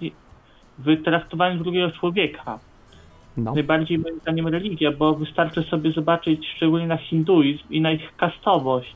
[0.78, 2.60] w traktowaniu drugiego człowieka.
[3.38, 3.54] no.
[3.54, 8.96] Najbardziej moim zdaniem religia, bo wystarczy sobie zobaczyć szczególnie na hinduizm i na ich kastowość.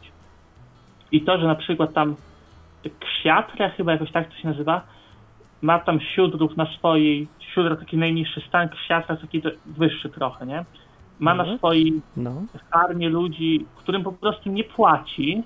[1.11, 2.15] I to, że na przykład tam
[2.99, 4.81] ksiatra, chyba jakoś tak to się nazywa,
[5.61, 10.65] ma tam siódrów na swojej, siódra taki najniższy stan, ksiatra taki wyższy trochę, nie?
[11.19, 11.57] Ma na Mhm.
[11.57, 12.31] swojej No,
[12.71, 15.43] armię ludzi, którym po prostu nie płaci.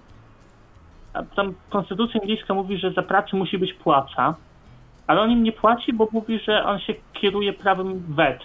[1.14, 4.36] A tam konstytucja indyjska mówi, że za pracę musi być płaca,
[5.08, 8.40] ale on im nie płaci, bo mówi, że on się kieruje prawem wet.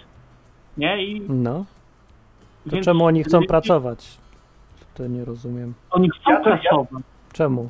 [0.77, 1.03] Nie?
[1.05, 1.65] I no.
[2.65, 4.17] To więc czemu oni chcą pracować?
[4.95, 5.73] To nie rozumiem.
[5.91, 7.03] Oni chcą Ja to- ja- pracować.
[7.33, 7.69] Czemu?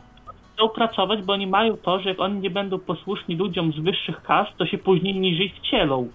[0.54, 4.22] Chcą pracować, bo oni mają to, że jak oni nie będą posłuszni ludziom z wyższych
[4.22, 6.08] kast, to się później niżej wcielą.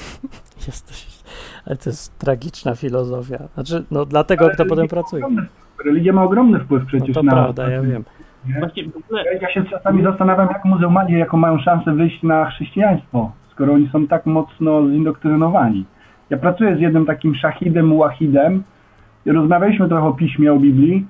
[0.66, 1.17] Jesteś...
[1.66, 3.38] Ale to jest tragiczna filozofia.
[3.54, 5.24] Znaczy, no dlatego kto potem pracuje.
[5.84, 7.32] Religia ma ogromny wpływ No przecież to na...
[7.32, 8.04] prawda, ja wiem.
[8.58, 13.72] Właśnie ogóle Ja się czasami zastanawiam, jak muzułmanie, jaką mają szansę wyjść na chrześcijaństwo, skoro
[13.72, 15.84] oni są tak mocno zindoktrynowani.
[16.30, 18.62] Ja pracuję z jednym takim szachidem, muahidem
[19.26, 21.06] i rozmawialiśmy trochę o piśmie, o Biblii.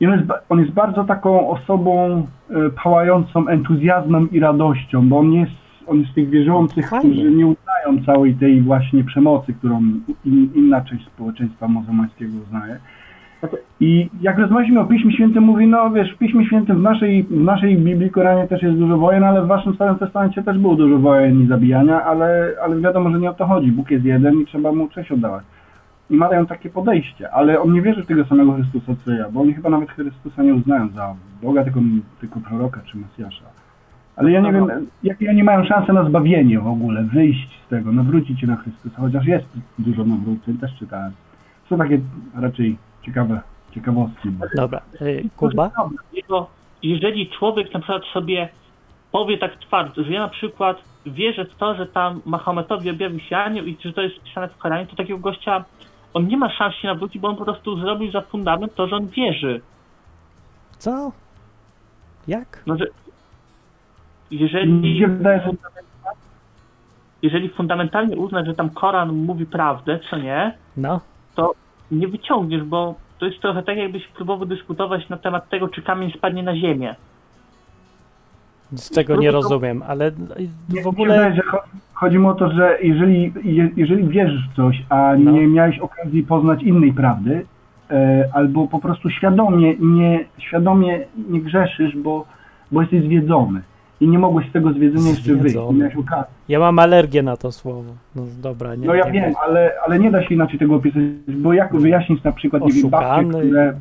[0.00, 5.30] I on jest, on jest bardzo taką osobą e, pałającą entuzjazmem i radością, bo on
[5.30, 5.52] nie jest
[5.86, 7.10] on jest z tych wierzących, Fajnie.
[7.10, 9.82] którzy nie uznają całej tej właśnie przemocy, którą
[10.24, 12.78] in, inna część społeczeństwa muzułmańskiego uznaje.
[13.80, 17.44] I jak rozmawialiśmy o Piśmie Świętym, mówi, no wiesz, w Piśmie Świętym w naszej, w
[17.44, 20.98] naszej Biblii, Koranie też jest dużo wojen, ale w waszym Starym Testamencie też było dużo
[20.98, 23.72] wojen i zabijania, ale, ale wiadomo, że nie o to chodzi.
[23.72, 25.44] Bóg jest jeden i trzeba mu cześć oddawać.
[26.10, 29.40] I mają takie podejście, ale on nie wierzy w tego samego Chrystusa co ja, bo
[29.40, 31.80] oni chyba nawet Chrystusa nie uznają za Boga, tylko,
[32.20, 33.44] tylko proroka czy Mesjasza.
[34.16, 37.92] Ale ja nie wiem, jakie oni mają szansę na zbawienie w ogóle, wyjść z tego,
[37.92, 39.46] nawrócić się na Chrystusa, chociaż jest
[39.78, 41.12] dużo nawróceń, też czytałem.
[41.68, 42.00] Są takie
[42.34, 43.40] raczej ciekawe
[43.74, 44.28] ciekawostki.
[44.56, 45.70] Dobra, y, Kuba?
[46.82, 48.48] Jeżeli człowiek na przykład sobie
[49.12, 53.36] powie tak twardo, że ja na przykład wierzę w to, że tam Mahometowi objawił się
[53.36, 55.64] anioł i że to jest pisane w Koranie, to takiego gościa,
[56.14, 58.96] on nie ma szans się nawrócić, bo on po prostu zrobił za fundament to, że
[58.96, 59.60] on wierzy.
[60.78, 61.12] Co?
[62.28, 62.62] Jak?
[62.66, 62.86] No, że
[64.32, 64.98] jeżeli,
[67.22, 71.00] jeżeli fundamentalnie uznasz, że tam Koran mówi prawdę, co nie, No,
[71.90, 76.12] nie wyciągniesz, bo to jest trochę tak, jakbyś próbował dyskutować na temat tego, czy kamień
[76.16, 76.94] spadnie na ziemię.
[78.76, 80.12] z tego nie rozumiem, ale
[80.68, 81.32] Nie, w ogóle...
[81.52, 81.62] cho-
[81.94, 85.30] chodzi mi o to, że jeżeli, je, jeżeli wierzysz w coś, a No.
[85.30, 87.46] nie miałeś okazji poznać innej prawdy,
[87.90, 92.26] e, albo po prostu świadomie nie, świadomie nie grzeszysz, bo,
[92.72, 93.62] bo jesteś zwiedzony
[94.02, 95.72] i nie mogłeś z tego zwiedzenia jeszcze wyjść, Zwiedzony.
[95.72, 96.34] nie miałeś okazji.
[96.48, 97.92] Ja mam alergię na to słowo.
[98.16, 101.02] No dobra, nie No ja nie wiem, ale, ale nie da się inaczej tego opisać,
[101.28, 103.74] bo jak wyjaśnić na przykład nie wiem, babcie, które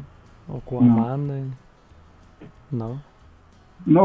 [0.49, 1.43] Okłamany.
[2.71, 2.87] No.
[2.89, 2.97] no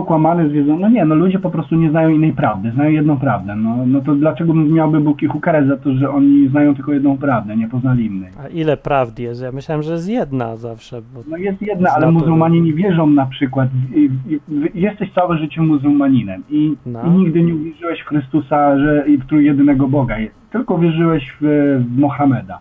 [0.07, 3.57] kłamane, zwiedzone, no nie, no ludzie po prostu nie znają innej prawdy, znają jedną prawdę,
[3.57, 7.19] no, no to dlaczego miałby Bóg ich ukarać za to, że oni znają tylko jedną
[7.19, 8.31] prawdę, nie poznali innej?
[8.45, 9.43] A ile prawd jest?
[9.43, 11.01] Ja myślałem, że jest jedna zawsze.
[11.31, 12.21] No jest jedna, ale natury.
[12.25, 13.69] muzułmanie nie wierzą na przykład.
[13.69, 14.41] w- i- i-
[14.81, 17.03] Jesteś całe życie muzułmaninem i, No.
[17.07, 20.17] i nigdy nie uwierzyłeś w Chrystusa że, i w trójjedynego Boga.
[20.53, 21.45] Tylko wierzyłeś w,
[21.89, 22.59] w Mohameda.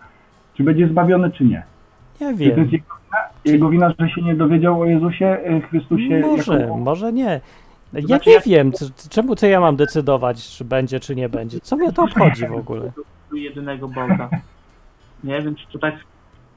[0.54, 1.64] Czy będzie zbawiony, czy nie?
[2.22, 2.60] Nie Czy to wiem.
[2.60, 2.86] jest jego
[3.46, 6.20] jego wina, że się nie dowiedział o Jezusie e, Chrystusie?
[6.22, 7.42] Może, jako- może nie.
[7.94, 8.72] Ja znaczy, nie wiem,
[9.10, 11.60] czemu co ja mam decydować, czy będzie, czy nie będzie.
[11.60, 12.92] Co mnie to obchodzi w ogóle?
[13.34, 14.30] jedynego Boga.
[15.24, 15.96] Nie wiem, czy to tak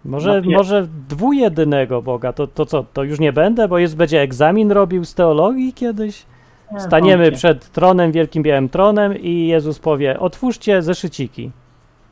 [0.05, 4.21] Może, No, może dwujedynego Boga, to, to co, to już nie będę, bo jest, będzie
[4.21, 6.27] egzamin robił z teologii kiedyś?
[6.73, 11.51] nie, Staniemy przed tronem, wielkim białym tronem i Jezus powie, otwórzcie zeszyciki.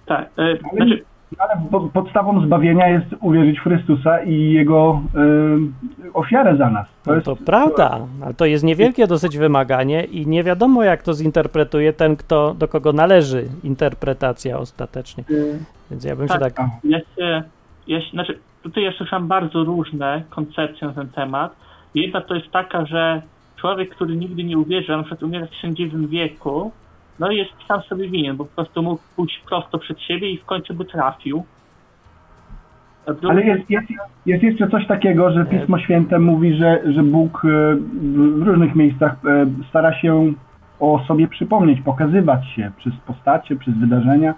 [0.07, 1.05] Tak, e, Ale, znaczy,
[1.39, 6.87] ale po- podstawą zbawienia jest uwierzyć w Chrystusa i Jego e, ofiarę za nas.
[7.07, 11.15] No jest, to prawda, ale to jest niewielkie dosyć wymaganie i nie wiadomo jak to
[11.15, 15.25] zinterpretuje ten, kto, do kogo należy interpretacja ostatecznie.
[15.91, 16.53] Więc ja bym się Tak.
[16.53, 16.67] tak...
[16.85, 17.43] Ja się,
[17.87, 21.57] ja się, znaczy, tutaj ja słyszałem bardzo różne koncepcje na ten temat.
[21.95, 23.23] Jedna to jest taka, że
[23.57, 26.73] człowiek, który nigdy nie uwierzy, a na przykład umiera w XVII wieku,
[27.19, 30.45] no jest sam sobie winien, bo po prostu mógł pójść prosto przed siebie i w
[30.45, 31.45] końcu by trafił.
[33.29, 33.87] Ale jest, jest,
[34.27, 38.75] jest jeszcze coś takiego, że Pismo Święte mówi, że, że Bóg e, w w różnych
[38.75, 40.33] miejscach e, stara się
[40.81, 44.35] o sobie przypomnieć, pokazywać się przez postacie, przez wydarzenia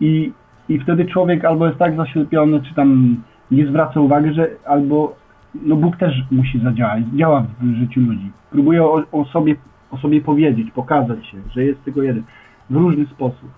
[0.00, 0.32] i,
[0.68, 3.16] i wtedy człowiek albo jest tak zaślepiony, czy tam
[3.50, 5.16] nie zwraca uwagi, że albo
[5.54, 8.30] no Bóg też musi zadziałać, działa w życiu ludzi.
[8.50, 9.54] Próbuje o, o, sobie,
[9.90, 12.22] o sobie powiedzieć, pokazać się, że jest tylko jeden
[12.70, 13.50] w różny sposób.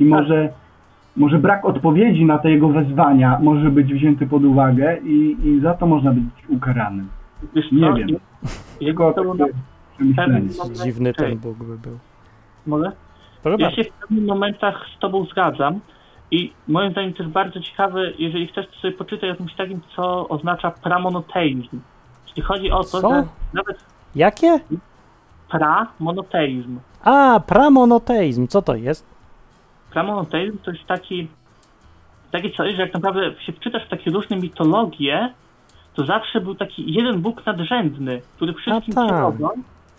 [0.00, 0.48] I może
[1.16, 5.74] może brak odpowiedzi na te jego wezwania może być wzięty pod uwagę i, i za
[5.74, 7.08] to można być ukaranym.
[7.54, 8.08] Wiesz Nie wiem.
[8.80, 9.34] Jego to
[9.96, 10.48] przemyślenie.
[10.84, 11.38] Dziwny ten.
[11.38, 11.98] Bóg by był.
[12.66, 12.92] Mogę?
[13.42, 15.80] Proszę Ja się w pewnych momentach z Tobą zgadzam
[16.30, 19.80] i moim zdaniem to jest bardzo ciekawe, jeżeli chcesz to sobie poczytaj o czymś takim,
[19.96, 21.80] co oznacza pramonoteizm.
[22.26, 23.10] Czyli chodzi o to, Co?
[23.10, 23.24] że
[23.54, 24.60] nawet Jakie?
[25.50, 26.78] Pramonoteizm.
[27.04, 29.06] A, pramonoteizm, co to jest?
[29.92, 31.28] Pramonoteizm to jest taki,
[32.32, 35.34] takie coś, że jak naprawdę się wczytasz w takie różne mitologie,
[35.94, 39.08] to zawsze był taki jeden Bóg nadrzędny, który wszystkim tak.
[39.08, 39.52] kierował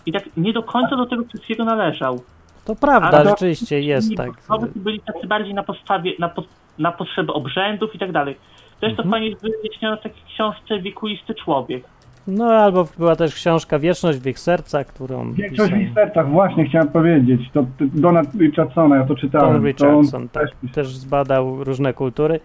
[0.06, 2.22] i tak nie do końca do tego wszystkiego należał.
[2.66, 4.32] To prawda, to- rzeczywiście jest tak.
[4.76, 6.44] byli tacy bardziej na podstawie, na, po,
[6.80, 8.38] na potrzeby obrzędów i tak dalej.
[8.80, 9.10] Też to Mhm.
[9.12, 11.84] fajnie jest wyjaśnione w takiej książce Wiekuisty Człowiek.
[12.28, 16.66] No albo była też książka Wieczność w ich sercach, którą Większość w ich sercach, właśnie
[16.70, 17.42] chciałem powiedzieć.
[17.54, 19.54] To, to Donald Richardsona, ja to czytałem.
[19.54, 22.40] Don to Richardson, on tak, też też zbadał różne kultury.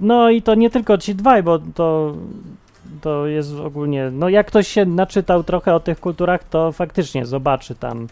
[0.00, 2.14] No i to nie tylko ci dwaj, bo to,
[3.00, 7.74] to jest ogólnie, no jak ktoś się naczytał trochę o tych kulturach, to faktycznie zobaczy
[7.74, 8.06] tam,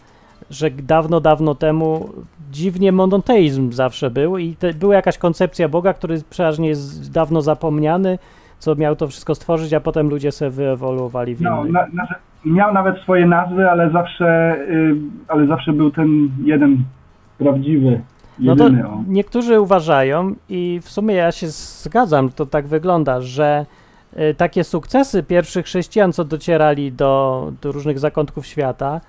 [0.49, 2.09] że dawno, dawno temu
[2.51, 8.19] dziwnie monoteizm zawsze był i te, była jakaś koncepcja Boga, który przeważnie jest dawno zapomniany,
[8.59, 12.73] co miał to wszystko stworzyć, a potem ludzie sobie wyewoluowali w No, na, nasze, miał
[12.73, 14.95] nawet swoje nazwy, ale zawsze, y,
[15.27, 16.77] ale zawsze był ten jeden
[17.37, 18.01] prawdziwy,
[18.39, 18.83] No to jedyny.
[19.07, 23.65] niektórzy uważają i w sumie ja się zgadzam, to tak wygląda, że
[24.19, 29.01] y, takie sukcesy pierwszych chrześcijan, co docierali do, do różnych zakątków świata,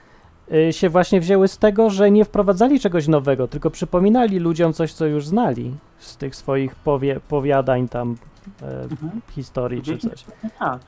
[0.53, 4.93] y, się właśnie wzięły z tego, że nie wprowadzali czegoś nowego, tylko przypominali ludziom coś,
[4.93, 8.17] co już znali z tych swoich powie, powiadań tam,
[8.63, 9.21] Mhm.
[9.31, 10.25] historii czy coś.
[10.45, 10.81] No tak.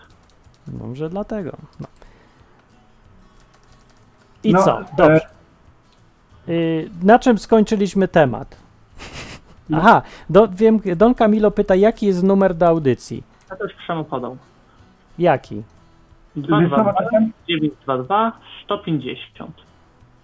[0.69, 1.57] No, że dlatego.
[1.81, 1.87] No.
[4.45, 4.81] I No, co?
[4.81, 5.29] e, Dobrze.
[6.49, 8.57] Y, na czym skończyliśmy temat?
[9.75, 13.23] Aha, do, wiem, Don Camilo pyta, jaki jest numer do audycji?
[13.51, 14.37] Ja też Przemo podał.
[15.19, 15.63] Jaki?
[16.37, 18.33] Wiesz co, 222 czasem, 922
[18.65, 19.51] 150.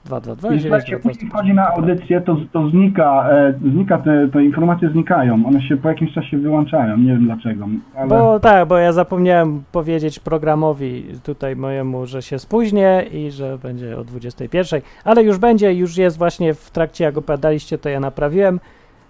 [0.07, 1.11] 222 jeśli jak się 922.
[1.11, 5.47] później wchodzi na audycję, to, to znika, e, znika te, te informacje znikają.
[5.47, 6.97] One się po jakimś czasie wyłączają.
[6.97, 7.69] Nie wiem dlaczego.
[7.97, 8.09] Ale...
[8.09, 13.99] Bo tak, bo ja zapomniałem powiedzieć programowi tutaj mojemu, że się spóźnię i że będzie
[13.99, 18.61] o 21, ale już będzie, już jest właśnie w trakcie, jak opowiadaliście, to ja naprawiłem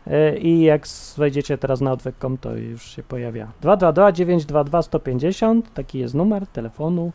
[0.07, 0.83] y, i jak
[1.17, 7.13] wejdziecie teraz na odwyk.com, to już się pojawia 222 922 150, taki jest numer telefonu.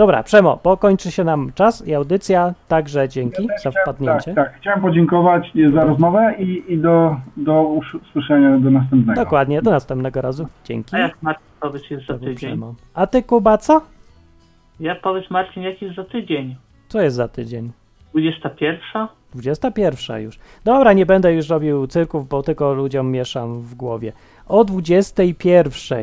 [0.00, 4.34] Dobra, Przemo, pokończy się nam czas i audycja, także dzięki za wpadnięcie.
[4.34, 4.60] Tak, tak.
[4.60, 9.24] Chciałem podziękować za rozmowę i, i do, do usłyszenia do następnego.
[9.24, 10.46] Dokładnie, do następnego razu.
[10.64, 10.96] Dzięki.
[10.96, 12.36] A jak Marcin powiedz jest za tydzień?
[12.36, 12.74] Przemo.
[12.94, 13.82] A ty, Kuba, co?
[14.80, 16.56] Ja powiedz Marcin, jaki jest za tydzień?
[16.88, 17.72] Co jest za tydzień?
[18.10, 19.08] 21?
[19.34, 20.38] 21 już.
[20.64, 24.12] Dobra, nie będę już robił cyrków, bo tylko ludziom mieszam w głowie.
[24.48, 25.98] O 21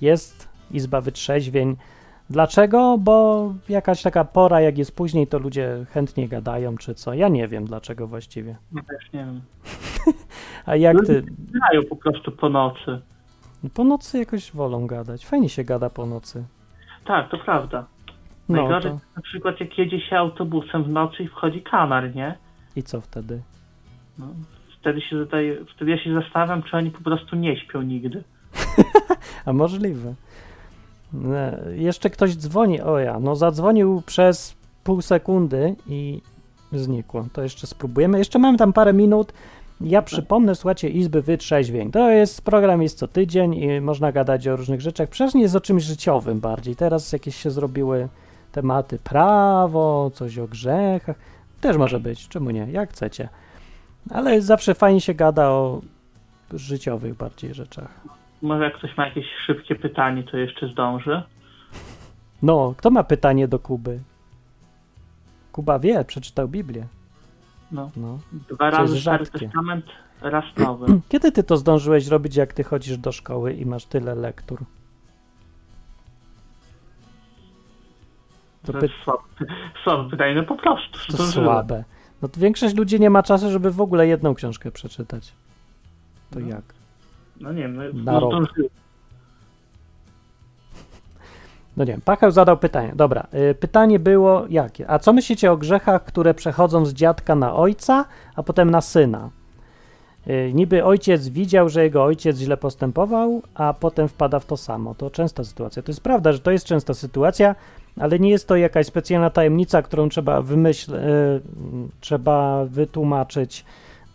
[0.00, 1.76] jest Izba Wytrzeźwień.
[2.30, 2.98] Dlaczego?
[2.98, 7.14] Bo jakaś taka pora, jak jest później, to ludzie chętnie gadają, czy co.
[7.14, 8.56] Ja nie wiem dlaczego właściwie.
[8.72, 9.40] No też nie wiem.
[10.66, 11.22] A jak ty?
[11.38, 13.00] Grają po prostu po nocy.
[13.74, 15.26] Po nocy jakoś wolą gadać.
[15.26, 16.44] Fajnie się gada po nocy.
[17.04, 17.84] Tak, to prawda.
[18.48, 22.34] No Najgorzej to na przykład jak jedzie się autobusem w nocy i wchodzi kanar, nie?
[22.76, 23.42] i co wtedy?
[24.18, 24.26] No,
[24.80, 28.24] wtedy się zadaje, wtedy ja się zastanawiam, czy oni po prostu nie śpią nigdy.
[29.46, 30.14] A możliwe.
[31.14, 32.80] E, Jeszcze ktoś dzwoni.
[32.80, 34.54] O ja, no zadzwonił przez
[34.84, 36.20] pół sekundy i
[36.72, 37.26] znikło.
[37.32, 38.18] To jeszcze spróbujemy.
[38.18, 39.32] Jeszcze mamy tam parę minut.
[39.80, 41.90] Ja przypomnę, słuchajcie, Izby Wytrzeźwień.
[41.90, 45.08] To jest program, jest co tydzień i można gadać o różnych rzeczach.
[45.08, 46.76] Przeważnie jest o czymś życiowym bardziej.
[46.76, 48.08] Teraz jakieś się zrobiły
[48.52, 51.16] tematy prawo, coś o grzechach.
[51.60, 53.28] Też może być, czemu nie, jak chcecie.
[54.10, 55.80] Ale zawsze fajnie się gada o
[56.52, 58.17] życiowych bardziej rzeczach.
[58.42, 61.22] Może jak ktoś ma jakieś szybkie pytanie, to jeszcze zdąży.
[62.42, 64.00] No, kto ma pytanie do Kuby?
[65.52, 66.86] Kuba wie, przeczytał Biblię.
[67.72, 67.90] No.
[67.96, 68.18] No.
[68.50, 69.26] Dwa razy Stary.
[69.26, 69.86] Testament,
[70.20, 71.00] raz Nowy.
[71.08, 74.58] Kiedy ty to zdążyłeś robić, jak ty chodzisz do szkoły i masz tyle lektur?
[78.66, 79.22] To, To py- słabe,
[79.84, 80.98] słabe pytanie, no po prostu.
[81.06, 81.46] to zdążyłem.
[81.46, 81.84] słabe.
[82.22, 85.32] No to większość ludzi nie ma czasu, żeby w ogóle jedną książkę przeczytać.
[86.30, 86.48] To No.
[86.48, 86.62] jak?
[87.40, 88.32] No nie wiem, Na no, rok.
[91.76, 92.92] No nie wiem, Pacheł zadał pytanie.
[92.96, 94.90] Dobra, y, pytanie było jakie?
[94.90, 98.04] A co myślicie o grzechach, które przechodzą z dziadka na ojca,
[98.36, 99.30] a potem na syna?
[100.26, 104.94] Y, Niby ojciec widział, że jego ojciec źle postępował, a potem wpada w to samo.
[104.94, 105.82] To częsta sytuacja.
[105.82, 107.54] To jest prawda, że to jest częsta sytuacja,
[108.00, 111.40] ale nie jest to jakaś specjalna tajemnica, którą trzeba wymyśl, y,
[112.00, 113.64] trzeba wytłumaczyć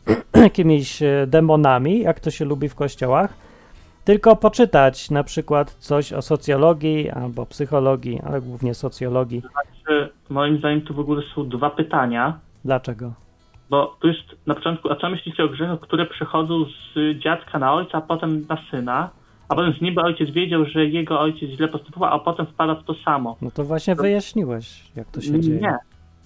[0.35, 3.33] jakimiś y, demonami, jak to się lubi w kościołach.
[4.05, 9.41] Tylko poczytać na przykład coś o socjologii albo psychologii, ale głównie socjologii.
[9.87, 13.13] Czy Moim zdaniem tu w ogóle są dwa pytania, Dlaczego?
[13.69, 17.73] bo tu jest na początku, a co myślicie o grzechach, które przechodzą z dziadka na
[17.73, 19.09] ojca, a potem na syna,
[19.49, 22.83] a potem z niby ojciec wiedział, że jego ojciec źle postępował, a potem wpada w
[22.83, 23.37] to samo.
[23.41, 25.59] No to właśnie wyjaśniłeś, jak to się dzieje.
[25.59, 25.77] Nie.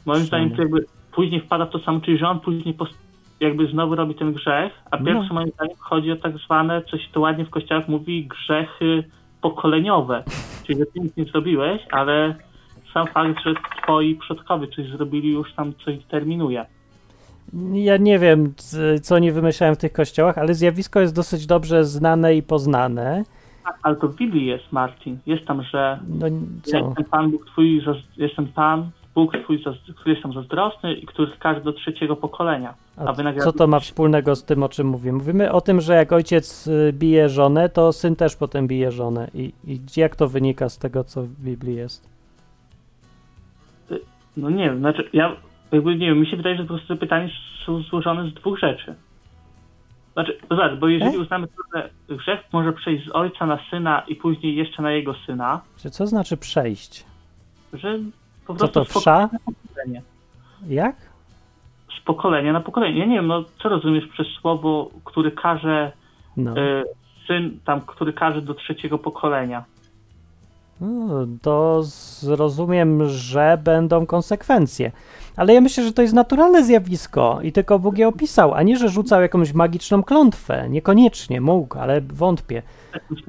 [0.06, 2.98] Moim zdaniem to jakby później wpada w to samo, czyli że on później pos-
[3.40, 5.06] jakby znowu robi ten grzech, a No.
[5.06, 9.04] pierwsze moim zdaniem chodzi o tak zwane, coś to ładnie w kościołach mówi, grzechy
[9.42, 10.24] pokoleniowe.
[10.68, 12.36] Czyli że ty nic nie zrobiłeś, ale
[12.94, 16.66] sam fakt, że twoi przodkowie coś zrobili już tam coś terminuje.
[17.74, 18.54] Ja nie wiem,
[19.02, 23.24] co oni wymyślają w tych kościołach, ale zjawisko jest dosyć dobrze znane i poznane.
[23.64, 25.18] Tak, ale to w Biblii jest, Marcin.
[25.26, 26.26] Jest tam, że No
[26.64, 26.78] co?
[26.78, 27.82] jestem Pan Bóg twój,
[28.18, 29.34] jestem Pan, Bóg
[29.66, 32.74] zaz- który jestem zazdrosny i który każe do trzeciego pokolenia.
[33.44, 35.18] Co to ma wspólnego z tym, o czym mówimy?
[35.18, 39.28] Mówimy o tym, że jak ojciec y, bije żonę, to syn też potem bije żonę.
[39.34, 42.10] I, i jak to wynika z tego, co w Biblii jest?
[44.38, 45.36] No nie wiem, znaczy ja
[45.72, 47.30] jakby nie wiem, mi się wydaje, że po prostu te pytania
[47.66, 48.96] są złożone z dwóch rzeczy.
[50.14, 51.20] Znaczy, to zobacz, bo jeżeli E?
[51.20, 55.62] uznamy że grzech może przejść z ojca na syna i później jeszcze na jego syna,
[55.78, 57.06] Czy co znaczy przejść?
[57.74, 58.00] że
[58.48, 59.30] po Co to, wsza?
[59.46, 60.02] pokolenie.
[60.68, 60.96] Jak?
[62.00, 63.00] Z pokolenia na pokolenie.
[63.00, 65.92] Ja nie wiem, no co rozumiesz przez słowo, który każe
[66.38, 66.58] No.
[66.58, 66.84] y,
[67.28, 69.64] syn, tam, który każe do trzeciego pokolenia.
[70.82, 71.10] No,
[71.42, 74.92] to zrozumiem, że będą konsekwencje.
[75.38, 78.78] Ale ja myślę, że to jest naturalne zjawisko i tylko Bóg je opisał, a nie,
[78.78, 80.70] że rzucał jakąś magiczną klątwę.
[80.70, 82.62] Niekoniecznie mógł, ale wątpię.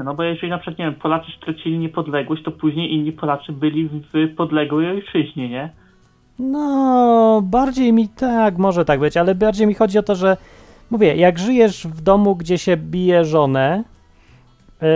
[0.05, 3.89] No bo jeżeli na przykład, nie wiem, Polacy stracili niepodległość, to później inni Polacy byli
[3.89, 5.71] w podległej ojczyźnie, nie?
[6.39, 10.37] No, bardziej mi tak, może tak być, ale bardziej mi chodzi o to, że
[10.91, 13.85] mówię, jak żyjesz w domu, gdzie się bije żonę
[14.83, 14.89] yy,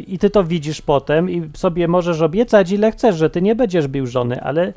[0.00, 3.88] i ty to widzisz potem i sobie możesz obiecać ile chcesz, że ty nie będziesz
[3.88, 4.72] bił żony, ale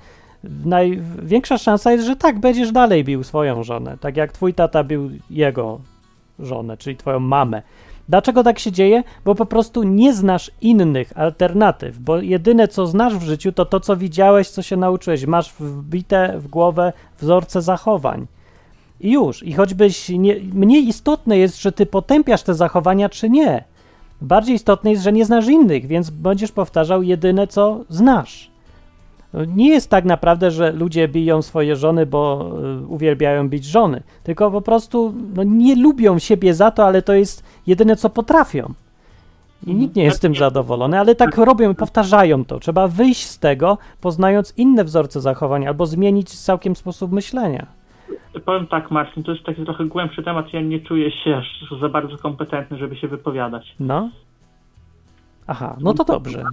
[0.65, 5.09] największa szansa jest, że tak, będziesz dalej bił swoją żonę, tak jak twój tata bił
[5.29, 5.79] jego
[6.39, 7.61] żonę, czyli twoją mamę.
[8.09, 9.03] Dlaczego tak się dzieje?
[9.25, 13.79] Bo po prostu nie znasz innych alternatyw, bo jedyne co znasz w życiu to to,
[13.79, 15.25] co widziałeś, co się nauczyłeś.
[15.25, 18.27] Masz wbite w głowę wzorce zachowań.
[18.99, 19.43] I już.
[19.43, 23.63] I choćbyś nie, mniej istotne jest, że ty potępiasz te zachowania, czy nie.
[24.21, 28.51] Bardziej istotne jest, że nie znasz innych, więc będziesz powtarzał jedyne, co znasz.
[29.47, 32.51] Nie jest tak naprawdę, że ludzie biją swoje żony, bo
[32.83, 37.13] y, uwielbiają bić żony, tylko po prostu no, nie lubią siebie za to, ale to
[37.13, 38.73] jest jedyne, co potrafią.
[39.67, 42.59] I nikt nie jest z tym zadowolony, ale tak robią i powtarzają to.
[42.59, 47.65] Trzeba wyjść z tego, poznając inne wzorce zachowań, albo zmienić całkiem sposób myślenia.
[48.45, 50.53] Powiem tak, Marcin, to jest taki trochę głębszy temat.
[50.53, 53.75] Ja nie czuję się aż za bardzo kompetentny, żeby się wypowiadać.
[53.79, 54.09] No.
[55.47, 56.43] Aha, no to dobrze.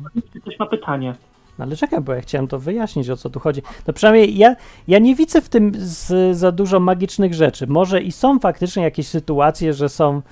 [0.40, 1.14] Ktoś ma pytanie.
[1.58, 3.62] No ale czekaj, bo ja chciałem to wyjaśnić, o co tu chodzi.
[3.86, 4.56] No przynajmniej ja,
[4.88, 7.66] ja nie widzę w tym z, za dużo magicznych rzeczy.
[7.66, 10.22] Może i są faktycznie jakieś sytuacje, że są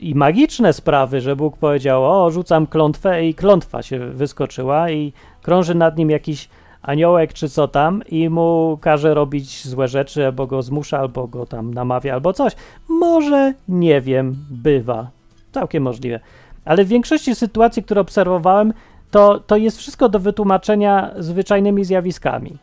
[0.00, 5.12] i magiczne sprawy, że Bóg powiedział, o, rzucam klątwę i klątwa się wyskoczyła i
[5.42, 6.48] krąży nad nim jakiś
[6.82, 11.46] aniołek czy co tam i mu każe robić złe rzeczy, albo go zmusza, albo go
[11.46, 12.52] tam namawia, albo coś.
[12.88, 15.10] Może, nie wiem, bywa.
[15.52, 16.20] Całkiem możliwe.
[16.64, 18.72] Ale w większości sytuacji, które obserwowałem,
[19.10, 22.58] to, to jest wszystko do wytłumaczenia zwyczajnymi zjawiskami.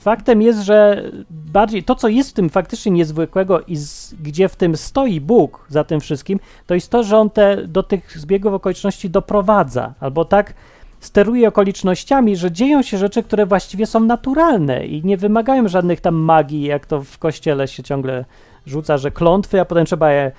[0.00, 4.56] Faktem jest, że bardziej to, co jest w tym faktycznie niezwykłego i z, gdzie w
[4.56, 8.52] tym stoi Bóg za tym wszystkim, to jest to, że on te, do tych zbiegów
[8.52, 10.54] okoliczności doprowadza, albo tak
[11.00, 16.14] steruje okolicznościami, że dzieją się rzeczy, które właściwie są naturalne i nie wymagają żadnych tam
[16.14, 18.24] magii, jak to w kościele się ciągle
[18.66, 20.32] rzuca, że klątwy, a potem trzeba je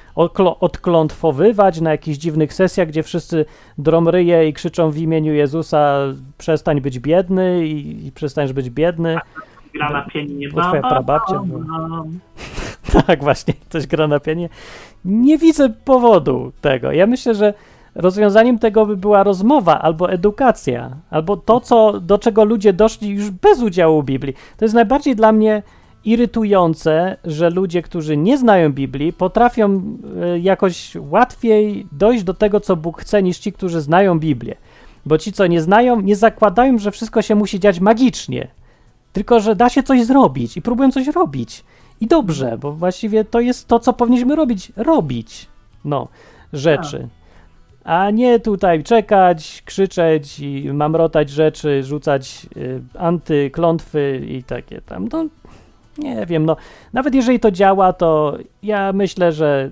[0.60, 3.46] odklątwowywać na jakichś dziwnych sesjach, gdzie wszyscy
[3.78, 5.98] dromryje i krzyczą w imieniu Jezusa
[6.38, 9.18] przestań być biedny i, i być biedny.
[9.74, 10.50] Gra na pianinie.
[10.50, 11.64] Bo twoja prababcia była.
[13.08, 14.50] Tak, właśnie, coś gra na pianie.
[15.06, 16.92] Nie widzę powodu tego.
[16.92, 17.54] Ja myślę, że
[17.96, 23.30] rozwiązaniem tego by była rozmowa albo edukacja, albo to, co, do czego ludzie doszli już
[23.30, 24.34] bez udziału Biblii.
[24.58, 25.64] To jest najbardziej dla mnie
[26.06, 29.82] irytujące, że ludzie, którzy nie znają Biblii, potrafią
[30.36, 34.56] y, jakoś łatwiej dojść do tego, co Bóg chce, niż ci, którzy znają Biblię.
[35.06, 38.48] Bo ci, co nie znają, nie zakładają, że wszystko się musi dziać magicznie,
[39.14, 41.64] tylko że da się coś zrobić i próbują coś robić.
[42.02, 44.72] I dobrze, bo właściwie to jest to, co powinniśmy robić.
[44.76, 45.48] Robić.
[45.86, 46.08] No,
[46.54, 47.08] rzeczy.
[47.84, 55.08] A nie tutaj czekać, krzyczeć i mamrotać rzeczy, rzucać y, antyklątwy i takie tam.
[55.12, 55.26] No,
[55.98, 56.56] nie wiem, no.
[56.94, 59.72] Nawet jeżeli to działa, to ja myślę, że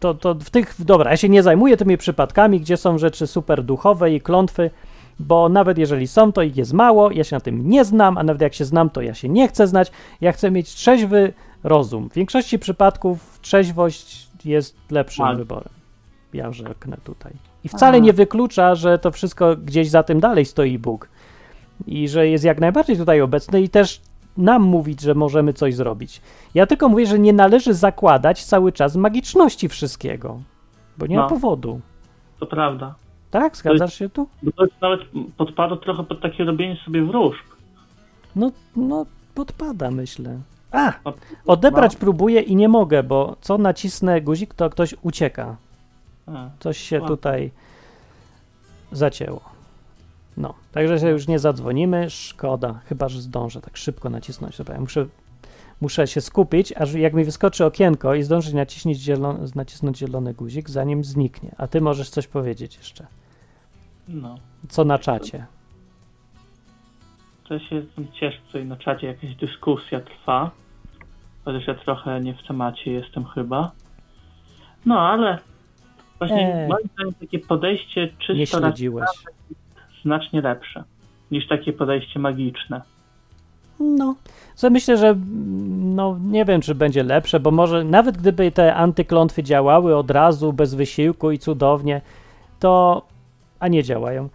[0.00, 0.74] to, to w tych.
[0.78, 4.70] Dobra, ja się nie zajmuję tymi przypadkami, gdzie są rzeczy super duchowe i klątwy,
[5.18, 8.22] bo nawet jeżeli są, to ich jest mało, ja się na tym nie znam, a
[8.22, 9.90] nawet jak się znam, to ja się nie chcę znać.
[10.20, 11.32] Ja chcę mieć trzeźwy
[11.64, 12.10] rozum.
[12.10, 15.72] W większości przypadków trzeźwość jest lepszym wyborem.
[16.32, 17.32] Ja rzeknę tutaj.
[17.64, 21.08] I wcale nie wyklucza, że to wszystko gdzieś za tym dalej stoi Bóg.
[21.86, 24.00] I że jest jak najbardziej tutaj obecny i też
[24.36, 26.20] nam mówić, że możemy coś zrobić.
[26.54, 30.40] Ja tylko mówię, że nie należy zakładać cały czas magiczności wszystkiego,
[30.98, 31.28] bo nie ma No.
[31.28, 31.80] powodu.
[32.40, 32.94] To prawda.
[33.34, 33.56] Tak?
[33.56, 34.28] Zgadzasz się tu?
[34.56, 35.00] To jest nawet
[35.36, 37.44] podpada trochę pod takie robienie sobie wróżb.
[38.36, 40.38] No, no podpada, myślę.
[40.72, 40.92] A,
[41.46, 45.56] odebrać próbuję i nie mogę, bo co nacisnę guzik, to ktoś ucieka.
[46.60, 47.50] Coś się tutaj
[48.92, 49.40] zacięło.
[50.36, 52.10] No, także się już nie zadzwonimy.
[52.10, 54.58] Szkoda, chyba że zdążę tak szybko nacisnąć.
[54.58, 55.06] Dobra, ja muszę,
[55.80, 60.70] muszę się skupić, aż jak mi wyskoczy okienko i zdążyć nacisnąć zielony, nacisnąć zielony guzik,
[60.70, 61.54] zanim zniknie.
[61.58, 63.06] A ty możesz coś powiedzieć jeszcze.
[64.08, 64.34] No.
[64.68, 65.46] Co na czacie?
[67.48, 67.82] To się
[68.12, 70.50] cieszę, że na czacie jakaś dyskusja trwa.
[71.44, 73.70] Chociaż ja trochę nie w temacie jestem chyba.
[74.86, 75.38] No, ale
[76.18, 76.68] właśnie Eee.
[76.68, 79.08] moim zdaniem takie podejście czysto śledziłeś.
[80.02, 80.84] znacznie lepsze
[81.30, 82.82] niż takie podejście magiczne.
[83.80, 84.14] No,
[84.54, 88.74] co myślę, że mm, no nie wiem, czy będzie lepsze, bo może nawet gdyby te
[88.74, 92.00] antyklątwy działały od razu, bez wysiłku i cudownie,
[92.60, 93.02] to
[93.64, 94.28] a nie działają.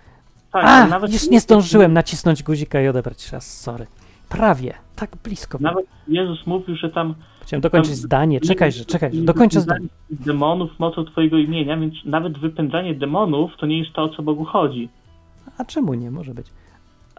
[0.52, 3.86] Tak, A, nawet już nie zdążyłem nacisnąć guzika i odebrać raz, sorry.
[4.30, 5.58] Prawie, tak blisko.
[5.62, 9.88] Nawet Jezus mówił, że tam Chciałem dokończyć tam- zdanie, czekaj, że czekaj, że dokończę zdanie.
[10.10, 14.46] demonów mocą twojego imienia, więc nawet wypędzanie demonów to nie jest to, o co Bogu
[14.46, 14.90] chodzi.
[15.58, 16.48] A czemu nie, może być.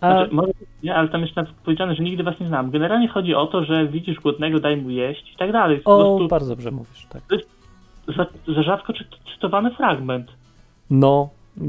[0.01, 0.53] A, Znaczy, może,
[0.83, 2.71] nie, ale tam jest nawet powiedziane, że nigdy was nie znam.
[2.71, 5.81] Generalnie chodzi o to, że widzisz głodnego, daj mu jeść i tak dalej.
[5.85, 7.23] O, prostu bardzo dobrze mówisz, tak.
[8.17, 8.93] za, za rzadko
[9.35, 10.27] cytowany fragment.
[10.91, 11.29] No,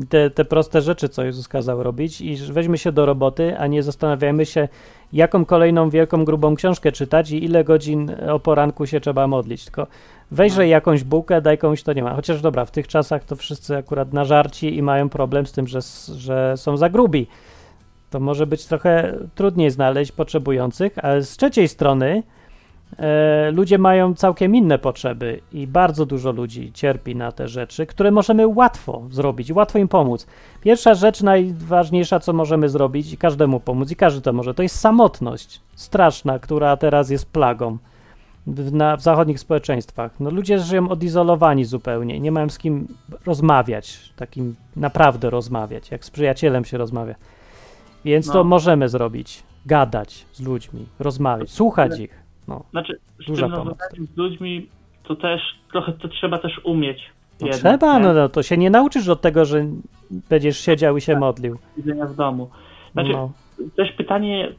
[0.09, 3.83] te, te proste rzeczy, co Jezus kazał robić i weźmy się do roboty, a nie
[3.83, 4.67] zastanawiajmy się,
[5.13, 9.65] jaką kolejną wielką, grubą książkę czytać i ile godzin o poranku się trzeba modlić.
[9.65, 9.87] Tylko
[10.31, 12.15] wejrzyj jakąś bułkę, daj komuś, to nie ma.
[12.15, 15.67] Chociaż dobra, w tych czasach to wszyscy akurat na żarci i mają problem z tym,
[15.67, 15.79] że,
[16.15, 17.27] że są za grubi.
[18.09, 22.40] To może być trochę trudniej znaleźć potrzebujących, ale z trzeciej strony e,
[23.51, 28.47] ludzie mają całkiem inne potrzeby i bardzo dużo ludzi cierpi na te rzeczy, które możemy
[28.47, 30.27] łatwo zrobić, łatwo im pomóc.
[30.61, 34.79] Pierwsza rzecz, najważniejsza, co możemy zrobić i każdemu pomóc, i każdy to może, to jest
[34.79, 37.77] samotność straszna, która teraz jest plagą
[38.47, 40.11] w, na, w zachodnich społeczeństwach.
[40.19, 42.87] No, ludzie żyją odizolowani zupełnie, nie mają z kim
[43.25, 47.15] rozmawiać, takim naprawdę rozmawiać, jak z przyjacielem się rozmawia.
[48.05, 48.43] Więc to No.
[48.43, 52.20] możemy zrobić, gadać z ludźmi, rozmawiać, słuchać ich.
[52.51, 52.63] No.
[52.71, 53.77] Znaczy, z Duża tym pomoc.
[54.13, 54.67] z ludźmi
[55.03, 55.41] to też
[55.71, 56.99] trochę to trzeba też umieć.
[57.41, 58.03] No jednak, trzeba, nie?
[58.03, 59.65] no, no to się nie nauczysz od tego, że
[60.29, 61.57] będziesz siedział i się modlił.
[61.75, 62.49] Siedzenia w domu.
[62.93, 63.31] Znaczy, No.
[63.77, 64.51] też pytanie,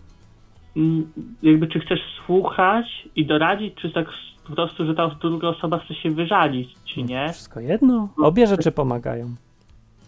[0.76, 1.12] mm,
[1.43, 2.86] jakby czy chcesz słuchać
[3.16, 4.07] i doradzić, czy tak
[4.49, 7.28] po prostu, że ta druga osoba chce się wyżalić ci, nie?
[7.32, 8.09] Wszystko jedno.
[8.22, 9.34] Obie rzeczy pomagają.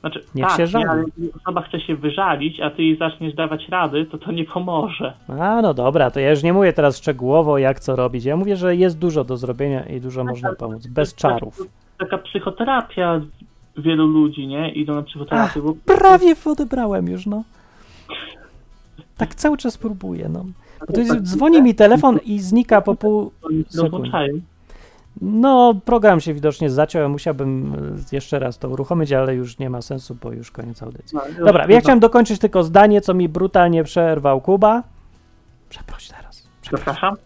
[0.05, 0.85] Znaczy, Niech tak, się żali.
[0.85, 4.45] ale jeżeli osoba chce się wyżalić, a ty jej zaczniesz dawać rady, to to nie
[4.45, 5.13] pomoże.
[5.29, 8.25] A no dobra, to ja już nie mówię teraz szczegółowo, jak co robić.
[8.25, 10.87] Ja mówię, że jest dużo do zrobienia i dużo można pomóc.
[10.87, 11.63] Bez czarów.
[11.99, 13.21] Taka psychoterapia
[13.77, 14.73] wielu ludzi, nie?
[14.73, 17.43] Idą na psychoterapię, bo Prawie odebrałem już, no.
[19.17, 20.45] Tak cały czas próbuję, no.
[20.81, 23.33] Bo to jest, dzwoni mi telefon i znika po pół
[23.69, 24.11] sekundy.
[25.21, 29.71] No, program się widocznie zaciął, ja musiałbym e, jeszcze raz to uruchomić, ale już nie
[29.71, 31.19] ma sensu, bo już koniec audycji.
[31.39, 34.83] No, Dobra, ja chciałem dokończyć tylko zdanie, co mi brutalnie przerwał Kuba.
[35.69, 36.49] Przeproś teraz.
[36.63, 37.17] Przepraszam?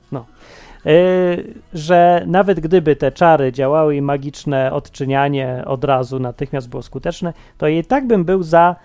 [0.85, 7.33] Yy, że nawet gdyby te czary działały i magiczne odczynianie od razu natychmiast było skuteczne,
[7.59, 8.77] to i tak bym był za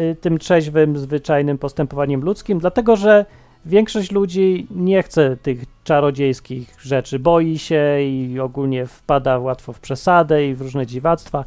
[0.00, 3.26] y, tym trzeźwym, zwyczajnym postępowaniem ludzkim, dlatego że
[3.66, 10.46] większość ludzi nie chce tych czarodziejskich rzeczy, boi się i ogólnie wpada łatwo w przesadę
[10.46, 11.44] i w różne dziwactwa.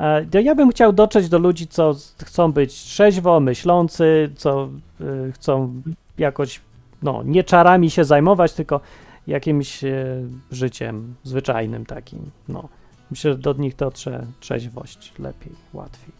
[0.00, 4.68] E, Ja bym chciał dotrzeć do ludzi, co chcą być trzeźwo, myślący, co
[5.00, 5.82] y, chcą
[6.18, 6.60] jakoś
[7.02, 8.80] no, nie czarami się zajmować, tylko
[9.26, 10.04] jakimś e,
[10.50, 12.18] życiem zwyczajnym takim.
[12.48, 12.68] No.
[13.10, 16.14] Myślę, że do nich dotrze trzeźwość lepiej, łatwiej.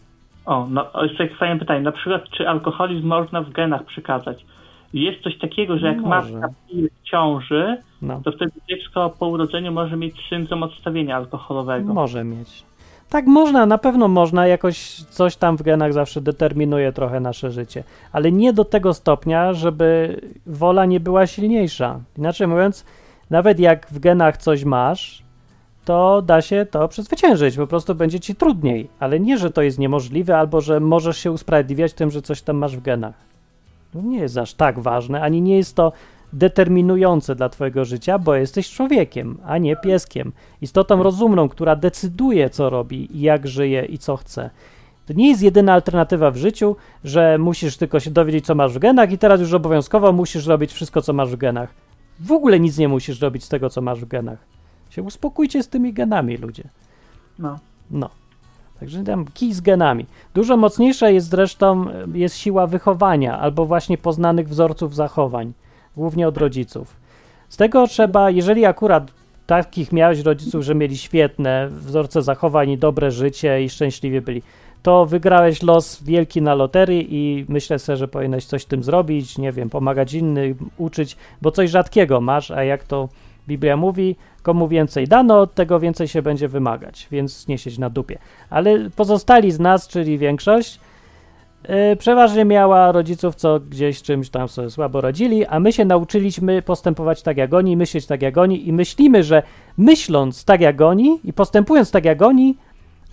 [0.45, 1.81] O, no jeszcze takie fajne pytanie.
[1.81, 4.45] Na przykład, czy alkoholizm można w genach przekazać?
[4.93, 6.31] Jest coś takiego, że jak Może.
[6.33, 11.93] matka pije w ciąży, No, to wtedy dziecko po urodzeniu może mieć syndrom odstawienia alkoholowego.
[11.93, 12.63] może mieć.
[13.09, 17.83] Tak, można, na pewno można, jakoś coś tam w genach zawsze determinuje trochę nasze życie,
[18.11, 21.99] ale nie do tego stopnia, żeby wola nie była silniejsza.
[22.17, 22.85] Inaczej mówiąc,
[23.29, 25.23] nawet jak w genach coś masz,
[25.85, 29.79] to da się to przezwyciężyć, po prostu będzie ci trudniej, ale nie, że to jest
[29.79, 33.30] niemożliwe, albo że możesz się usprawiedliwiać tym, że coś tam masz w genach.
[33.93, 35.91] Nie jest aż tak ważne, ani nie jest to
[36.33, 40.31] determinujące dla twojego życia, bo jesteś człowiekiem, a nie pieskiem.
[40.61, 44.49] Istotą rozumną, która decyduje, co robi, i jak żyje i co chce.
[45.05, 48.79] To nie jest jedyna alternatywa w życiu, że musisz tylko się dowiedzieć, co masz w
[48.79, 51.73] genach, i teraz już obowiązkowo musisz robić wszystko, co masz w genach.
[52.19, 54.39] W ogóle nic nie musisz robić z tego, co masz w genach.
[54.89, 56.63] Się uspokójcie z tymi genami, ludzie.
[57.39, 57.59] No.
[57.91, 58.09] No.
[58.81, 60.05] Także tam kij z genami.
[60.33, 65.53] Dużo mocniejsza jest zresztą jest siła wychowania albo właśnie poznanych wzorców zachowań,
[65.97, 66.95] głównie od rodziców.
[67.49, 69.11] Z tego trzeba, jeżeli akurat
[69.47, 74.41] takich miałeś rodziców, że mieli świetne wzorce zachowań i dobre życie i szczęśliwie byli,
[74.83, 79.37] to wygrałeś los wielki na loterii i myślę sobie, że powinieneś coś z tym zrobić,
[79.37, 83.09] nie wiem, pomagać innym, uczyć, bo coś rzadkiego masz, a jak to
[83.47, 88.17] Biblia mówi, komu więcej dano, tego więcej się będzie wymagać, więc nie siedź na dupie.
[88.49, 90.79] Ale pozostali z nas, czyli większość,
[91.69, 96.61] yy, przeważnie miała rodziców, co gdzieś czymś tam sobie słabo radzili, a my się nauczyliśmy
[96.61, 99.43] postępować tak jak oni, myśleć tak jak oni i myślimy, że
[99.77, 102.55] myśląc tak jak oni i postępując tak jak oni,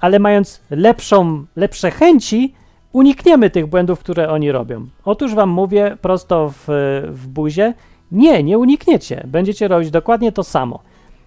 [0.01, 2.55] ale mając lepszą, lepsze chęci,
[2.93, 4.87] unikniemy tych błędów, które oni robią.
[5.05, 6.65] Otóż wam mówię prosto w,
[7.11, 7.75] w buzie,
[8.13, 9.25] nie, nie unikniecie.
[9.27, 10.81] Będziecie robić dokładnie to samo.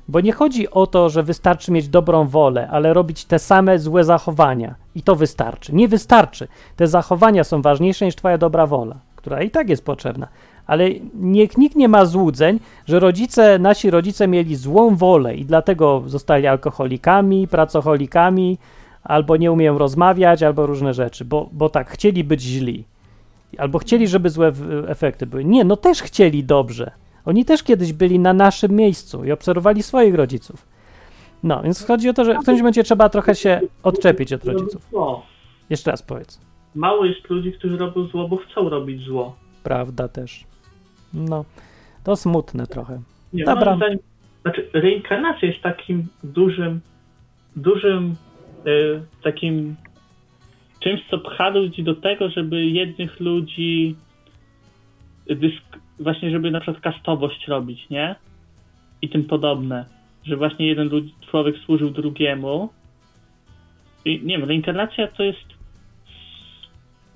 [0.08, 4.04] Bo nie chodzi o to, że wystarczy mieć dobrą wolę, ale robić te same złe
[4.04, 4.76] zachowania.
[4.96, 5.76] I to wystarczy.
[5.76, 6.48] Nie wystarczy.
[6.76, 10.28] Te zachowania są ważniejsze niż twoja dobra wola, która i tak jest potrzebna.
[10.68, 16.04] Ale niech nikt nie ma złudzeń, że rodzice, nasi rodzice mieli złą wolę i dlatego
[16.06, 18.58] zostali alkoholikami, pracocholikami,
[19.04, 22.84] albo nie umieją rozmawiać, albo różne rzeczy, bo, bo tak, chcieli być źli.
[23.58, 24.52] Albo chcieli, żeby złe
[24.88, 25.46] efekty były.
[25.46, 26.92] Nie, no też chcieli dobrze.
[27.26, 30.68] Oni też kiedyś byli na naszym miejscu i obserwowali swoich rodziców.
[31.44, 34.88] No, więc chodzi o to, że w którymś momencie trzeba trochę się odczepić od rodziców.
[34.92, 35.26] Zło.
[35.70, 36.42] Jeszcze raz powiedz.
[36.76, 39.36] Mało jest ludzi, którzy robią zło, bo chcą robić zło.
[39.64, 40.44] Prawda też.
[41.14, 41.46] No,
[42.04, 43.02] to smutne trochę.
[43.34, 43.76] Nie, Dobra.
[43.76, 44.00] zdaniem,
[44.42, 46.82] znaczy reinkarnacja jest takim dużym,
[47.56, 48.16] dużym
[48.68, 49.76] y, takim
[50.82, 53.96] czymś, co pcha ludzi do tego, żeby jednych ludzi
[55.28, 58.16] dysk- właśnie, żeby na przykład kastowość robić, nie?
[59.02, 59.86] I tym podobne.
[60.24, 62.70] Że właśnie jeden ludzi, człowiek służył drugiemu.
[64.06, 65.62] I nie wiem, reinkarnacja to jest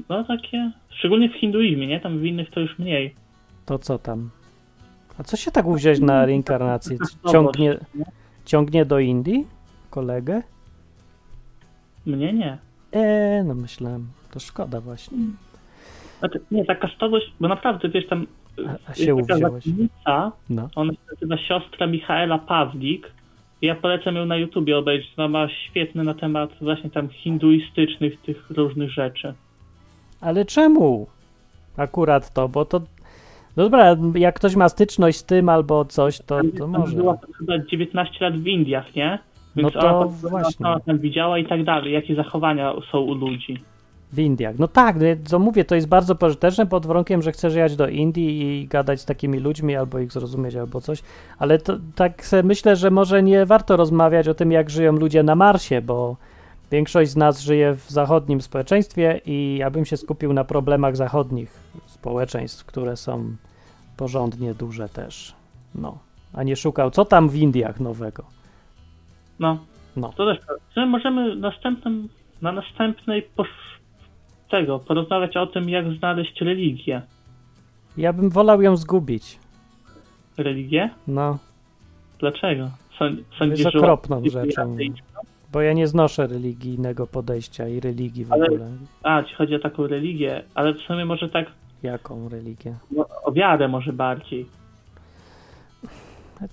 [0.09, 1.99] no takie, szczególnie w hinduizmie, nie?
[1.99, 3.15] Tam w innych to już mniej.
[3.65, 4.29] To co tam?
[5.19, 6.97] A co się tak uwziąłeś na reinkarnację?
[7.31, 7.77] Ciągnie,
[8.45, 9.47] ciągnie do Indii
[9.89, 10.41] kolegę?
[12.05, 12.57] Mnie nie.
[12.93, 14.07] Eee, no myślałem.
[14.31, 15.17] To szkoda właśnie.
[16.19, 18.27] Znaczy, nie, ta kastowość, bo naprawdę, wiesz, tam
[18.67, 19.63] A- a jest się taka uwziąłeś.
[19.65, 20.69] zakonnica, No.
[20.75, 23.11] ona się nazywa siostra Michaela Pawlik
[23.61, 28.49] ja polecam ją na YouTubie obejrzeć, ona ma świetny na temat właśnie tam hinduistycznych tych
[28.49, 29.33] różnych rzeczy.
[30.21, 31.07] Ale czemu
[31.77, 32.49] akurat to?
[32.49, 32.79] Bo to.
[33.57, 36.95] No dobra, jak ktoś ma styczność z tym albo coś, to, to może.
[36.97, 39.19] Była chyba 19 lat w Indiach, nie?
[39.55, 40.65] No to ona tam, właśnie.
[40.85, 43.63] Tam widziała i tak dalej, jakie zachowania są u ludzi.
[44.13, 44.59] W Indiach.
[44.59, 47.87] No tak, no, co mówię, to jest bardzo pożyteczne pod warunkiem, że chcesz jechać do
[47.87, 51.03] Indii i gadać z takimi ludźmi, albo ich zrozumieć, albo coś.
[51.39, 55.35] Ale to, tak myślę, że może nie warto rozmawiać o tym, jak żyją ludzie na
[55.35, 56.15] Marsie, bo
[56.71, 61.59] większość z nas żyje w zachodnim społeczeństwie i ja bym się skupił na problemach zachodnich
[61.85, 63.35] społeczeństw, które są
[63.97, 65.35] porządnie duże też.
[65.75, 65.97] No,
[66.33, 68.23] a nie szukał, co tam w Indiach nowego.
[69.39, 69.57] No.
[69.95, 70.13] No.
[70.17, 70.37] To też
[70.75, 72.09] że możemy następnym,
[72.41, 73.47] na następnej posz...
[74.51, 77.01] tego porozmawiać o tym, jak znaleźć religię.
[77.97, 79.39] Ja bym wolał ją zgubić.
[80.37, 80.89] Religię?
[81.07, 81.37] No,
[82.19, 82.69] Dlaczego?
[82.99, 84.77] Sąd, jest sądzisz, że okropną łatwiej rzeczą.
[85.51, 88.69] Bo ja nie znoszę religijnego podejścia i religii w Ale- ogóle.
[89.03, 91.51] A, ci chodzi o taką religię, ale w sumie może tak
[91.83, 92.75] Jaką religię?
[92.91, 94.45] no, o wiarę może bardziej.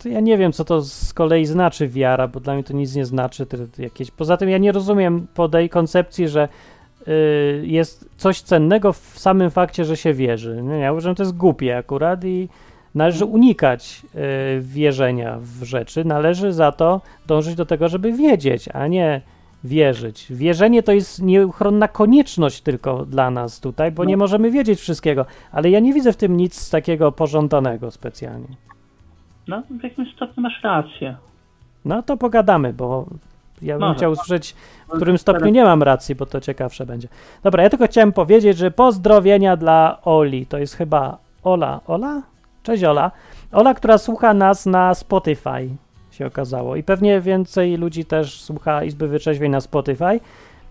[0.04, 3.04] Ja nie wiem, co to z kolei znaczy wiara, bo dla mnie to nic nie
[3.04, 3.46] znaczy.
[3.78, 4.10] Jakieś...
[4.10, 6.48] Poza tym ja nie rozumiem podej koncepcji, że
[7.08, 10.62] y, jest coś cennego w samym fakcie, że się wierzy.
[10.62, 12.48] Nie, ja uważam, że to jest głupie akurat i
[12.94, 14.18] należy unikać y,
[14.60, 16.04] wierzenia w rzeczy.
[16.04, 19.20] Należy za to dążyć do tego, żeby wiedzieć, a nie
[19.64, 20.26] wierzyć.
[20.30, 24.08] Wierzenie to jest nieuchronna konieczność tylko dla nas tutaj, bo No.
[24.08, 28.46] nie możemy wiedzieć wszystkiego, ale ja nie widzę w tym nic takiego pożądanego specjalnie.
[29.48, 31.16] No, w jakimś stopniu masz rację.
[31.84, 33.06] No to pogadamy, bo
[33.62, 33.96] ja bym Może.
[33.96, 34.54] chciał usłyszeć,
[34.88, 37.08] w którym stopniu nie mam racji, bo to ciekawsze będzie.
[37.42, 40.46] Dobra, ja tylko chciałem powiedzieć, że pozdrowienia dla Oli.
[40.46, 41.80] To jest chyba Ola.
[41.86, 42.22] Ola?
[42.62, 43.10] Cześć Ola.
[43.52, 45.68] Ola, która słucha nas na Spotify,
[46.10, 46.76] się okazało.
[46.76, 50.20] I pewnie więcej ludzi też słucha Izby Wyczeźwień na Spotify.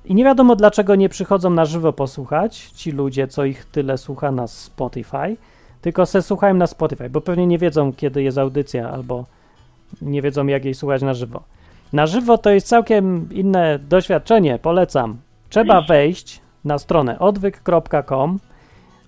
[0.05, 4.31] I nie wiadomo, dlaczego nie przychodzą na żywo posłuchać ci ludzie, co ich tyle słucha
[4.31, 5.37] na Spotify,
[5.81, 9.25] tylko se słuchają na Spotify, bo pewnie nie wiedzą, kiedy jest audycja, albo
[10.01, 11.43] nie wiedzą, jak jej słuchać na żywo.
[11.93, 15.17] Na żywo to jest całkiem inne doświadczenie, polecam.
[15.49, 18.39] Trzeba wejść na stronę odwyk.com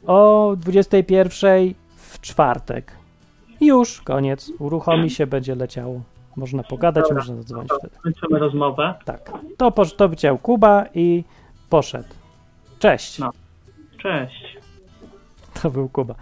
[0.08, 2.92] o 21 w czwartek.
[3.62, 4.52] Już, koniec.
[4.60, 6.02] Uruchomi się, będzie leciało.
[6.36, 7.18] Można pogadać, Dobra.
[7.18, 7.96] można zadzwonić wtedy.
[8.04, 8.94] Kończymy rozmowę.
[9.06, 9.32] Tak.
[9.58, 11.24] To, to chciał Kuba i
[11.70, 12.10] poszedł.
[12.80, 13.20] Cześć.
[13.20, 13.32] No.
[13.98, 14.58] Cześć.
[15.62, 16.16] To był Kuba.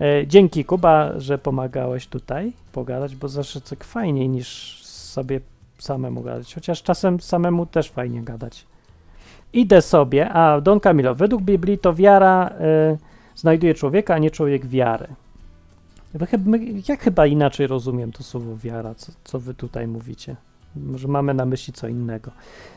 [0.00, 5.40] E, dzięki Kuba, że pomagałeś tutaj pogadać, bo zawsze tak fajniej niż sobie
[5.78, 6.54] samemu gadać.
[6.54, 8.66] Chociaż czasem samemu też fajnie gadać.
[9.52, 12.96] Idę sobie, a Don Camilo, według Biblii to wiara e,
[13.34, 15.06] znajduje człowieka, a nie człowiek wiary.
[16.14, 20.36] Wy chyb- my- Ja chyba inaczej rozumiem to słowo wiara, co, co wy tutaj mówicie.
[20.76, 22.30] Może mamy na myśli co innego.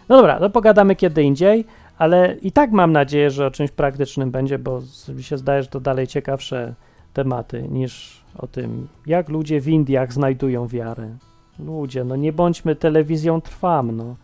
[0.09, 1.65] No dobra, to pogadamy kiedy indziej,
[1.97, 4.81] ale i tak mam nadzieję, że o czymś praktycznym będzie, bo
[5.15, 6.73] mi się zdaje, że to dalej ciekawsze
[7.13, 11.17] tematy niż o tym, jak ludzie w Indiach znajdują wiarę.
[11.59, 14.15] Ludzie, no nie bądźmy telewizją trwam, no.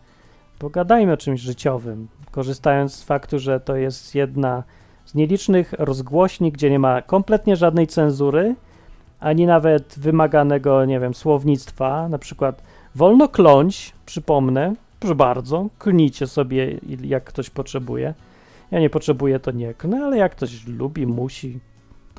[0.58, 2.08] Pogadajmy o czymś życiowym.
[2.30, 4.62] korzystając z faktu, że to jest jedna
[5.04, 8.54] z nielicznych rozgłośni, gdzie nie ma kompletnie żadnej cenzury,
[9.20, 12.62] ani nawet wymaganego, nie wiem, słownictwa, na przykład
[12.94, 18.14] wolno kląć, przypomnę, proszę bardzo, klnijcie sobie, jak ktoś potrzebuje.
[18.70, 21.60] Ja nie potrzebuję, to nie klnę, ale jak ktoś lubi, musi,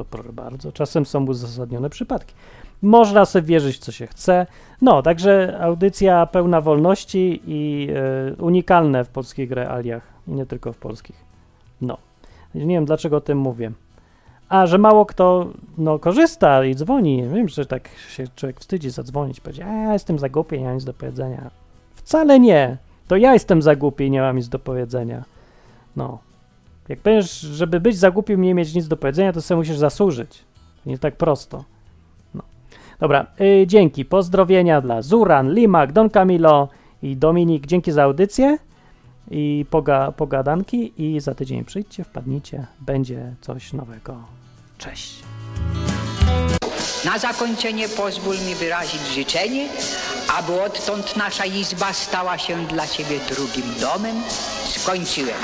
[0.02, 0.72] to proszę bardzo.
[0.72, 2.34] Czasem są uzasadnione przypadki.
[2.82, 4.48] Można sobie wierzyć, co się chce.
[4.82, 10.78] No, także audycja pełna wolności i e, unikalne w polskich realiach, i nie tylko w
[10.78, 11.16] polskich.
[11.82, 11.98] No,
[12.56, 13.72] nie wiem, dlaczego o tym mówię.
[14.50, 15.48] A, że mało kto
[15.78, 17.24] no, korzysta i dzwoni.
[17.34, 20.76] Wiem, że tak się człowiek wstydzi zadzwonić, powiedzieć, a ja jestem za głupi, nie mam
[20.76, 21.52] nic do powiedzenia.
[21.96, 22.78] Wcale nie.
[23.08, 25.24] To ja jestem za głupi i nie mam nic do powiedzenia.
[25.96, 26.31] No.
[26.92, 30.44] Jak będziesz, żeby być za głupim nie mieć nic do powiedzenia, to sobie musisz zasłużyć.
[30.86, 31.64] Nie tak prosto.
[32.34, 32.44] No.
[33.00, 34.06] Dobra, yy, dzięki.
[34.06, 36.70] Pozdrowienia dla Zuran, Limak, Don Camilo
[37.04, 37.68] i Dominik.
[37.68, 38.58] Dzięki za audycję
[39.32, 44.16] i poga, pogadanki i za tydzień przyjdźcie, wpadnijcie, będzie coś nowego.
[44.78, 45.24] Cześć.
[47.06, 49.70] Na zakończenie pozwól mi wyrazić życzenie,
[50.38, 54.16] aby odtąd nasza izba stała się dla Ciebie drugim domem.
[54.66, 55.38] Skończyłem.